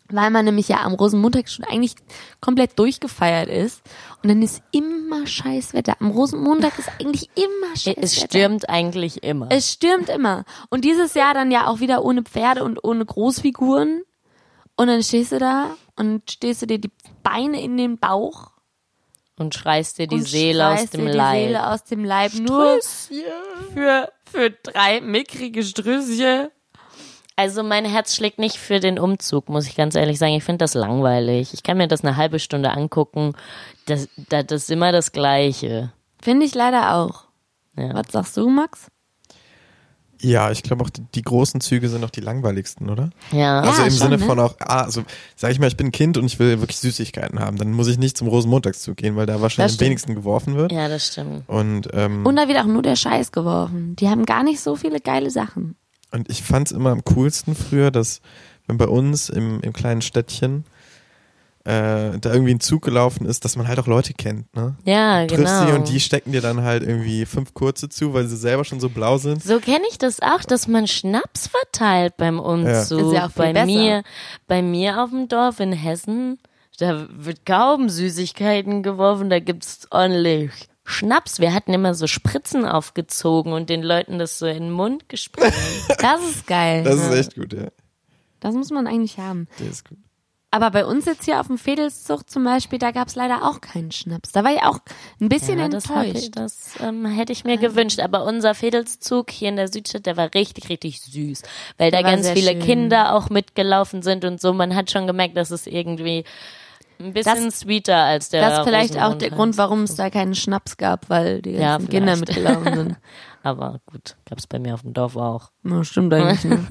[0.09, 1.95] weil man nämlich ja am Rosenmontag schon eigentlich
[2.39, 3.81] komplett durchgefeiert ist.
[4.23, 5.97] Und dann ist immer scheiß Wetter.
[5.99, 9.47] Am Rosenmontag ist eigentlich immer scheiß Es stürmt eigentlich immer.
[9.49, 10.45] Es stürmt immer.
[10.69, 14.03] Und dieses Jahr dann ja auch wieder ohne Pferde und ohne Großfiguren.
[14.75, 16.91] Und dann stehst du da und stehst du dir die
[17.23, 18.51] Beine in den Bauch
[19.38, 21.47] und schreist dir die Seele aus schreist dem dir die Leib.
[21.47, 22.33] Seele aus dem Leib.
[22.33, 22.79] Nur
[23.73, 26.49] für, für drei mickrige Strößchen.
[27.35, 30.33] Also mein Herz schlägt nicht für den Umzug, muss ich ganz ehrlich sagen.
[30.33, 31.53] Ich finde das langweilig.
[31.53, 33.33] Ich kann mir das eine halbe Stunde angucken.
[33.85, 35.93] Das, das, das ist immer das Gleiche.
[36.19, 37.25] Finde ich leider auch.
[37.77, 37.93] Ja.
[37.93, 38.88] Was sagst du, Max?
[40.22, 43.09] Ja, ich glaube auch, die, die großen Züge sind auch die langweiligsten, oder?
[43.32, 43.61] Ja.
[43.61, 44.26] also im schon, Sinne ne?
[44.26, 45.03] von auch, ah, also
[45.36, 47.88] sag ich mal, ich bin ein Kind und ich will wirklich Süßigkeiten haben, dann muss
[47.88, 50.72] ich nicht zum Rosenmontagszug gehen, weil da wahrscheinlich am wenigsten geworfen wird.
[50.72, 51.47] ja, das stimmt.
[51.47, 53.95] Und, ähm, Und da wird auch nur der Scheiß geworfen.
[53.95, 55.76] Die haben gar nicht so viele geile Sachen.
[56.11, 58.22] Und ich fand es immer am coolsten früher, dass
[58.68, 60.65] wenn bei uns im, im kleinen Städtchen
[61.68, 64.78] äh, da irgendwie ein Zug gelaufen ist, dass man halt auch Leute kennt, ne?
[64.86, 65.68] Ja, Triffst genau.
[65.68, 68.80] sie und die stecken dir dann halt irgendwie fünf kurze zu, weil sie selber schon
[68.80, 69.43] so blau sind.
[69.43, 73.07] So kenne ich das auch, dass man Schnaps verteilt beim Umzug.
[73.07, 73.65] Ist ja auch viel bei besser.
[73.65, 74.03] mir,
[74.47, 76.39] bei mir auf dem Dorf in Hessen,
[76.80, 80.51] da wird kaum Süßigkeiten geworfen, da gibt's ordentlich
[80.86, 81.41] Schnaps.
[81.41, 85.57] Wir hatten immer so Spritzen aufgezogen und den Leuten das so in den Mund gespritzt.
[85.99, 86.84] Das ist geil.
[86.86, 87.68] Das ist echt gut, ja.
[88.39, 89.49] Das muss man eigentlich haben.
[89.59, 89.97] Der ist gut.
[90.57, 93.91] Aber bei uns jetzt hier auf dem Fädelszug zum Beispiel, da gab's leider auch keinen
[93.91, 94.31] Schnaps.
[94.31, 94.79] Da war ich auch
[95.21, 96.15] ein bisschen ja, das, enttäuscht.
[96.15, 97.99] ich, das ähm, hätte ich mir gewünscht.
[97.99, 101.43] Aber unser Fädelszug hier in der Südstadt, der war richtig, richtig süß.
[101.77, 102.59] Weil da Der war ganz viele schön.
[102.61, 104.51] Kinder auch mitgelaufen sind und so.
[104.51, 106.23] Man hat schon gemerkt, dass es irgendwie
[106.99, 109.29] ein bisschen sweeter als der das ist vielleicht auch der.
[109.29, 112.35] Grund, warum es da keinen Schnaps gab, weil die Ja, ganzen Kinder vielleicht.
[112.35, 112.95] mitgelaufen sind.
[113.43, 115.51] Aber gut, gab's bei mir auf dem Dorf auch.
[115.63, 116.63] Ja, stimmt eigentlich nicht.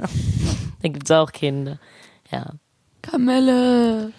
[0.82, 1.78] Da gibt's auch Kinder.
[2.32, 2.46] Ja.
[3.10, 4.12] Kamelle.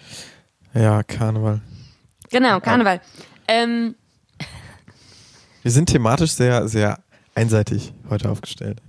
[0.74, 1.60] Ja, Karneval.
[2.30, 3.00] Genau, Karneval.
[3.46, 3.94] Ähm,
[5.62, 6.98] Wir sind thematisch sehr, sehr
[7.34, 8.80] einseitig heute aufgestellt.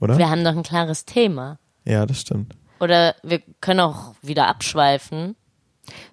[0.00, 0.18] Oder?
[0.18, 1.58] Wir haben doch ein klares Thema.
[1.84, 2.54] Ja, das stimmt.
[2.80, 5.36] Oder wir können auch wieder abschweifen.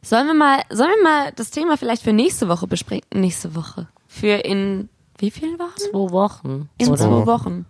[0.02, 3.06] sollen wir mal, sollen wir mal das Thema vielleicht für nächste Woche besprechen?
[3.14, 3.88] Nächste Woche.
[4.08, 5.78] Für in wie vielen Wochen?
[5.78, 6.70] Zwei Wochen.
[6.78, 6.98] In oder?
[6.98, 7.66] zwei Wochen.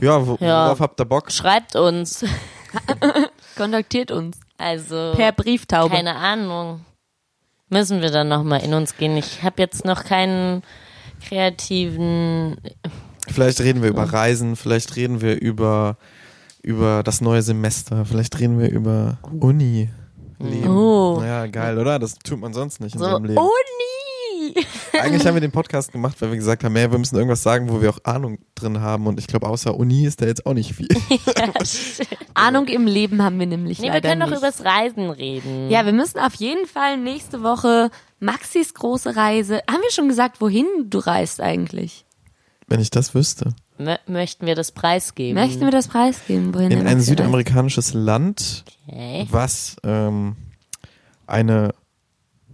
[0.00, 0.66] Ja, wo, Ja.
[0.66, 1.30] worauf habt ihr Bock?
[1.32, 2.24] Schreibt uns.
[3.56, 4.38] Kontaktiert uns.
[4.58, 5.12] Also.
[5.16, 5.94] Per Brieftaube.
[5.94, 6.84] Keine Ahnung.
[7.68, 9.16] Müssen wir dann nochmal in uns gehen.
[9.16, 10.62] Ich habe jetzt noch keinen
[11.26, 12.56] kreativen.
[13.28, 15.96] Vielleicht reden wir über Reisen, vielleicht reden wir über,
[16.62, 19.88] über das neue Semester, vielleicht reden wir über Uni.
[20.40, 20.68] Leben.
[20.68, 21.22] Oh.
[21.22, 21.98] Ja, geil, oder?
[21.98, 23.38] Das tut man sonst nicht in So, seinem Leben.
[23.38, 23.48] Uni!
[25.00, 27.68] Eigentlich haben wir den Podcast gemacht, weil wir gesagt haben, ja, wir müssen irgendwas sagen,
[27.70, 29.06] wo wir auch Ahnung drin haben.
[29.06, 30.88] Und ich glaube, außer Uni ist da jetzt auch nicht viel.
[32.34, 35.70] Ahnung im Leben haben wir nämlich Nee, wir können doch übers Reisen reden.
[35.70, 39.62] ja, wir müssen auf jeden Fall nächste Woche Maxis große Reise.
[39.70, 42.04] Haben wir schon gesagt, wohin du reist eigentlich?
[42.66, 43.54] Wenn ich das wüsste.
[43.78, 45.34] Mö möchten wir das preisgeben?
[45.40, 46.54] Möchten wir das preisgeben?
[46.54, 49.26] Wohin In ein südamerikanisches Land, Okay.
[49.30, 50.36] was ähm,
[51.26, 51.74] eine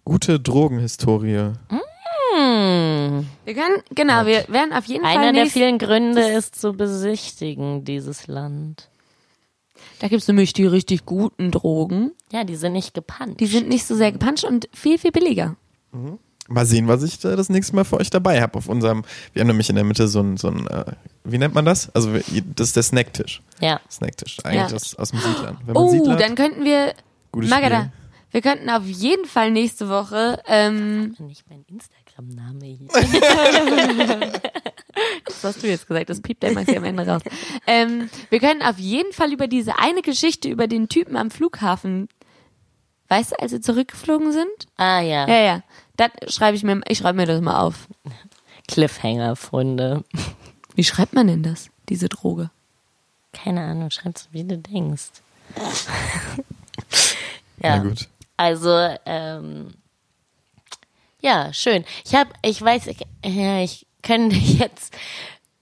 [0.07, 1.53] gute Drogenhistorie.
[1.69, 3.27] Hm.
[3.45, 7.85] Wir können, genau, wir werden auf jeden Fall Einer der vielen Gründe ist zu besichtigen,
[7.85, 8.89] dieses Land.
[10.01, 12.13] da gibt's nämlich die richtig guten Drogen.
[12.33, 13.41] Ja, die sind nicht gepannt.
[13.41, 15.57] Die sind nicht so sehr gepanscht und viel, viel billiger.
[16.49, 19.03] Mal sehen, was ich äh, das nächste Mal für euch dabei habe auf unserem.
[19.33, 20.85] Wir haben nämlich in der Mitte so ein, so ein äh,
[21.25, 21.91] wie nennt man das?
[21.95, 22.13] Also
[22.55, 23.43] das ist der Snacktisch.
[23.61, 23.81] ja.
[23.91, 24.37] Snacktisch.
[24.45, 24.77] Eigentlich Ja.
[24.77, 25.57] aus, aus dem Siedlern.
[25.65, 26.93] Wenn man Oh, Siedler hat, dann könnten wir,
[27.33, 27.93] gutes Magada, Spiel.
[28.37, 32.87] Wir könnten auf jeden Fall nächste Woche, ähm, Nicht mein Instagram-Name hier.
[35.25, 37.23] das hast du jetzt gesagt, das piept der Maxi am Ende raus.
[37.67, 42.11] Ähm, wir können auf jeden Fall über diese eine Geschichte über den Typen am Flughafen,
[43.09, 44.69] weißt du, als sie zurückgeflogen sind?
[44.77, 45.63] ah ja, Ja, ja.
[45.97, 47.89] Das schreibe ich mir, ich schreibe mir das mal auf.
[48.69, 50.05] Cliffhanger, Freunde.
[50.75, 52.51] Wie schreibt man denn das, diese Droge?
[53.33, 55.23] Keine Ahnung, schreib's, wie du denkst.
[57.57, 58.11] Na ja, gut.
[58.37, 59.75] Also, ähm,
[61.21, 61.85] ja, schön.
[62.05, 64.95] Ich habe, ich weiß, ich, ja, ich könnte jetzt,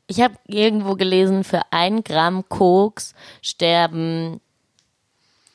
[0.06, 4.40] ich habe irgendwo gelesen, für ein Gramm Koks sterben,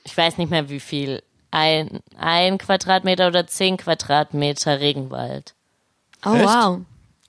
[0.03, 5.55] ich weiß nicht mehr wie viel, ein, ein Quadratmeter oder zehn Quadratmeter Regenwald.
[6.25, 6.45] Oh, Echt?
[6.45, 6.79] wow.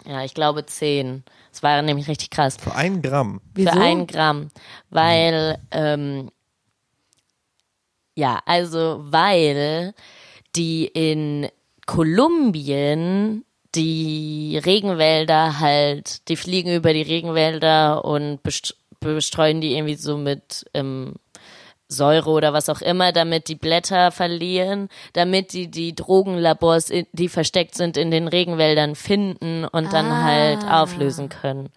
[0.06, 1.24] Ja, ich glaube zehn.
[1.52, 2.56] Es war nämlich richtig krass.
[2.56, 3.40] Für ein Gramm.
[3.54, 3.70] Wieso?
[3.70, 4.48] Für ein Gramm.
[4.88, 6.30] Weil, ähm,
[8.20, 9.94] ja, also weil
[10.54, 11.48] die in
[11.86, 20.18] Kolumbien die Regenwälder halt, die fliegen über die Regenwälder und best bestreuen die irgendwie so
[20.18, 21.14] mit ähm,
[21.88, 27.74] Säure oder was auch immer, damit die Blätter verlieren, damit die die Drogenlabors, die versteckt
[27.74, 31.70] sind in den Regenwäldern, finden und dann halt auflösen können.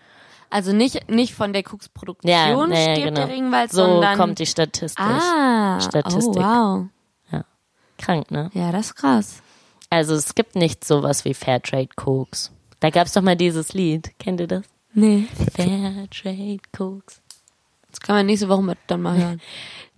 [0.54, 3.26] Also nicht, nicht von der Koksproduktion Ja, ja, ja, stirbt genau.
[3.26, 5.04] der Regenwald, so sondern kommt die Statistik.
[5.04, 6.43] ah, Statistik.
[6.43, 6.86] Oh,
[7.32, 7.43] wow.
[7.97, 8.51] Krank, ne?
[8.54, 9.41] Ja, das ist krass.
[9.89, 12.51] Also es gibt nicht sowas wie Fairtrade Koks.
[12.82, 14.12] Da gab's doch mal dieses Lied.
[14.20, 14.64] Kennt ihr das?
[14.93, 15.28] Nee.
[15.56, 17.22] Fairtrade Koks.
[17.89, 19.41] Das kann man nächste Woche mal dann mal hören.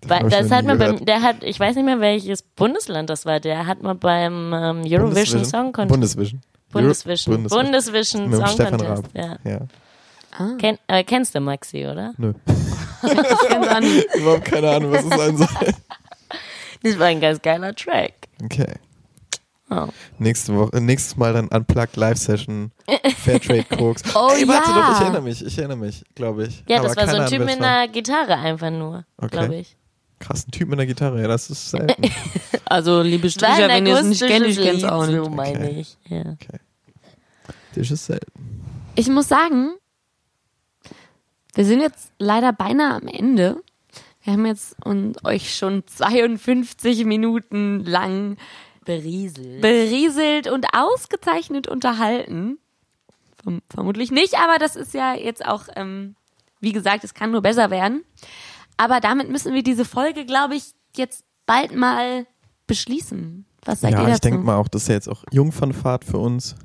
[0.07, 3.39] Das noch hat man beim, der hat, ich weiß nicht mehr welches Bundesland das war,
[3.39, 5.89] der hat mal beim ähm, Eurovision Song Contest.
[5.89, 6.41] Bundesvision.
[6.71, 7.33] Bundesvision.
[7.33, 7.63] Bundesvision.
[7.65, 9.15] Bundesvision Song Stefan Contest.
[9.15, 9.39] Raab.
[9.43, 9.59] Ja.
[10.39, 10.55] Ja.
[10.57, 12.13] Ken, äh, kennst du Maxi, oder?
[12.17, 12.33] Nö.
[13.03, 14.15] Ich kenn's auch nicht.
[14.15, 15.47] Überhaupt keine Ahnung, was es sein soll.
[16.81, 18.13] Das war ein ganz geiler Track.
[18.43, 18.73] Okay.
[19.69, 19.87] Oh.
[20.17, 22.71] Nächste Woche, äh, nächstes Mal dann Unplugged Live Session
[23.17, 24.03] Fairtrade Koks.
[24.15, 24.75] Oh Ey, warte ja.
[24.75, 26.63] doch, ich erinnere mich, ich erinnere mich, glaube ich.
[26.67, 29.29] Ja, Aber das war so ein Typ mit einer Gitarre einfach nur, Okay.
[29.37, 29.75] glaube ich.
[30.19, 32.09] Krass, ein Typ mit einer Gitarre, ja, das ist selten.
[32.67, 35.15] Also, liebe Stricher, ein wenn ihr es nicht kennt, ich kenn's auch nicht.
[35.23, 35.79] So meine Okay.
[35.81, 35.97] ich.
[36.09, 36.23] Ja.
[37.75, 38.63] das ist selten.
[38.95, 39.75] Ich muss sagen,
[41.55, 43.63] wir sind jetzt leider beinahe am Ende.
[44.23, 48.37] Wir haben jetzt und euch schon 52 Minuten lang
[48.85, 49.61] Berieselt.
[49.61, 52.57] berieselt und ausgezeichnet unterhalten.
[53.41, 56.15] Verm vermutlich nicht, aber das ist ja jetzt auch, ähm,
[56.59, 58.03] wie gesagt, es kann nur besser werden.
[58.77, 62.25] Aber damit müssen wir diese Folge, glaube ich, jetzt bald mal
[62.67, 63.45] beschließen.
[63.63, 64.13] Was sagt ihr Ja, dazu?
[64.15, 66.55] ich denke mal auch, das ist ja jetzt auch Jungfernfahrt für uns.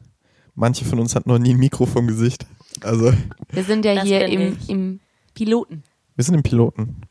[0.54, 2.46] Manche von uns hatten noch nie ein Mikro vom Gesicht.
[2.84, 3.12] Also,
[3.50, 4.68] wir sind ja Das hier im, ich.
[4.68, 5.00] im
[5.34, 5.82] Piloten.
[6.16, 7.02] wir sind im Piloten.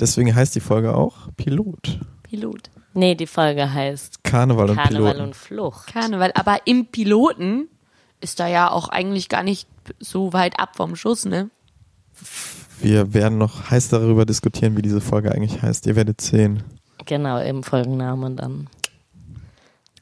[0.00, 2.00] Deswegen heißt die Folge auch Pilot.
[2.22, 2.70] Pilot.
[2.94, 5.20] Nee, die Folge heißt Karneval und Karneval Piloten.
[5.28, 5.92] und Flucht.
[5.92, 6.32] Karneval.
[6.34, 7.68] Aber im Piloten
[8.20, 9.68] ist da ja auch eigentlich gar nicht
[10.00, 11.50] so weit ab vom Schuss, ne?
[12.80, 15.86] Wir werden noch heiß darüber diskutieren, wie diese Folge eigentlich heißt.
[15.86, 16.62] Ihr werdet sehen.
[17.06, 18.68] Genau, im Folgennamen dann.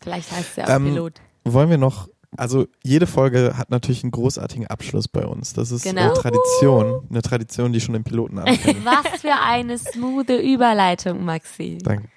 [0.02, 1.14] Vielleicht heißt es ja auch Ähm, Pilot.
[1.44, 5.52] Wollen wir noch, also jede Folge hat natürlich einen großartigen Abschluss bei uns.
[5.52, 6.02] Das ist Genau.
[6.02, 8.84] eine Tradition, eine Tradition, die schon den Piloten anfängt.
[8.84, 11.78] Was für eine smoothe Überleitung, Maxi.
[11.82, 12.08] Danke.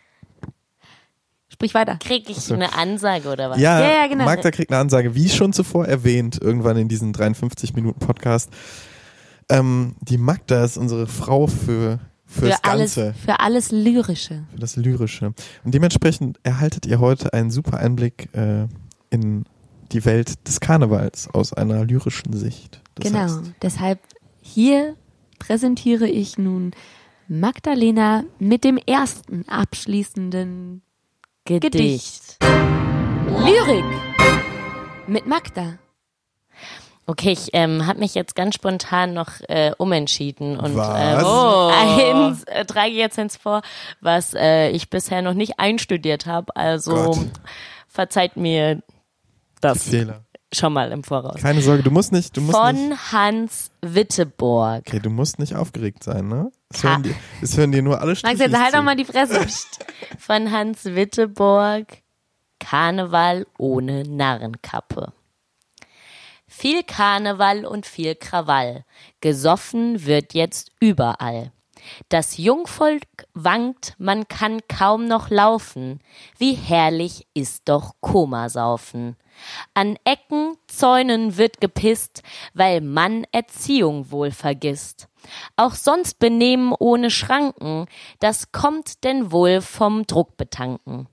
[1.51, 1.97] Sprich weiter.
[1.99, 3.59] Krieg ich eine Ansage oder was?
[3.59, 4.23] Ja, Ja, ja, genau.
[4.23, 8.49] Magda kriegt eine Ansage, wie schon zuvor erwähnt, irgendwann in diesem 53 Minuten Podcast.
[9.49, 14.43] Ähm, die Magda ist unsere Frau für, für, das Für alles, Ganze, für alles Lyrische.
[14.53, 15.33] für das Lyrische.
[15.65, 18.67] Und dementsprechend erhaltet ihr heute einen super Einblick äh,
[19.09, 19.43] in
[19.91, 22.81] die Welt des Karnevals aus einer lyrischen Sicht.
[22.95, 23.19] Das genau.
[23.23, 23.99] heißt, Deshalb
[24.41, 24.95] hier
[25.39, 26.71] präsentiere ich nun
[27.27, 30.81] Magdalena mit dem ersten abschließenden
[31.45, 32.37] Gedicht.
[33.27, 33.85] Lyrik.
[35.07, 35.79] Mit Magda.
[37.07, 41.21] Okay, ich ähm, habe mich jetzt ganz spontan noch äh, umentschieden und Was?
[41.21, 41.71] Äh, Oh.
[41.73, 43.63] eins äh, trage jetzt eins vor,
[43.99, 46.55] was äh, ich bisher noch nicht einstudiert habe.
[46.55, 47.17] Also Gott.
[47.87, 48.83] verzeiht mir
[49.61, 50.25] das Fehler.
[50.51, 51.41] schon mal im Voraus.
[51.41, 53.11] Keine Sorge, du musst nicht, du musst Von nicht.
[53.11, 54.83] Hans Witteborg.
[54.87, 56.51] Okay, du musst nicht aufgeregt sein, ne?
[56.69, 59.05] Das hören dir, das hören dir nur alle Max, Strichis jetzt halt doch mal die
[59.05, 59.45] Fresse.
[60.17, 62.01] Von Hans Witteborg.
[62.59, 65.13] Karneval ohne Narrenkappe.
[66.47, 68.83] Viel Karneval und viel Krawall.
[69.21, 71.51] Gesoffen wird jetzt überall.
[72.09, 73.03] Das Jungvolk
[73.33, 76.01] wankt, man kann kaum noch laufen.
[76.37, 79.15] Wie herrlich ist doch Komasaufen.
[79.73, 82.23] An Ecken, Zäunen wird gepisst,
[82.53, 85.07] weil man Erziehung wohl vergisst.
[85.55, 87.85] Auch sonst Benehmen ohne Schranken,
[88.19, 91.07] das kommt denn wohl vom Druckbetanken.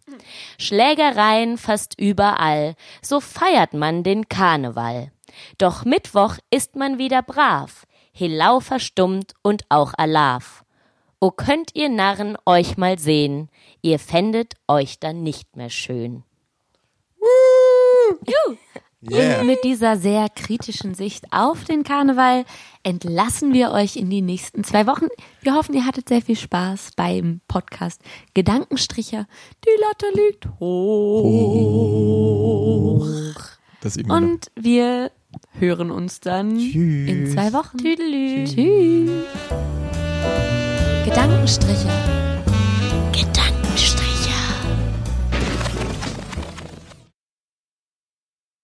[0.58, 5.12] Schlägereien fast überall, so feiert man den Karneval.
[5.58, 10.64] Doch Mittwoch ist man wieder brav, Helau verstummt und auch Alarv.
[11.20, 13.50] O könnt ihr Narren euch mal sehen,
[13.82, 16.24] ihr fändet euch dann nicht mehr schön.
[19.08, 19.40] Yeah.
[19.40, 22.44] Und mit dieser sehr kritischen Sicht auf den Karneval
[22.82, 25.06] entlassen wir euch in die nächsten zwei Wochen.
[25.42, 28.00] Wir hoffen, ihr hattet sehr viel Spaß beim Podcast
[28.34, 29.26] Gedankenstricher.
[29.64, 31.86] Die Latte liegt hoch.
[33.80, 34.16] Das noch.
[34.16, 35.12] Und wir
[35.58, 37.08] hören uns dann Tschüss.
[37.08, 37.76] in zwei Wochen.
[37.78, 38.44] Tüdelü.
[38.44, 39.10] Tschüss.
[41.04, 41.90] Gedankenstriche.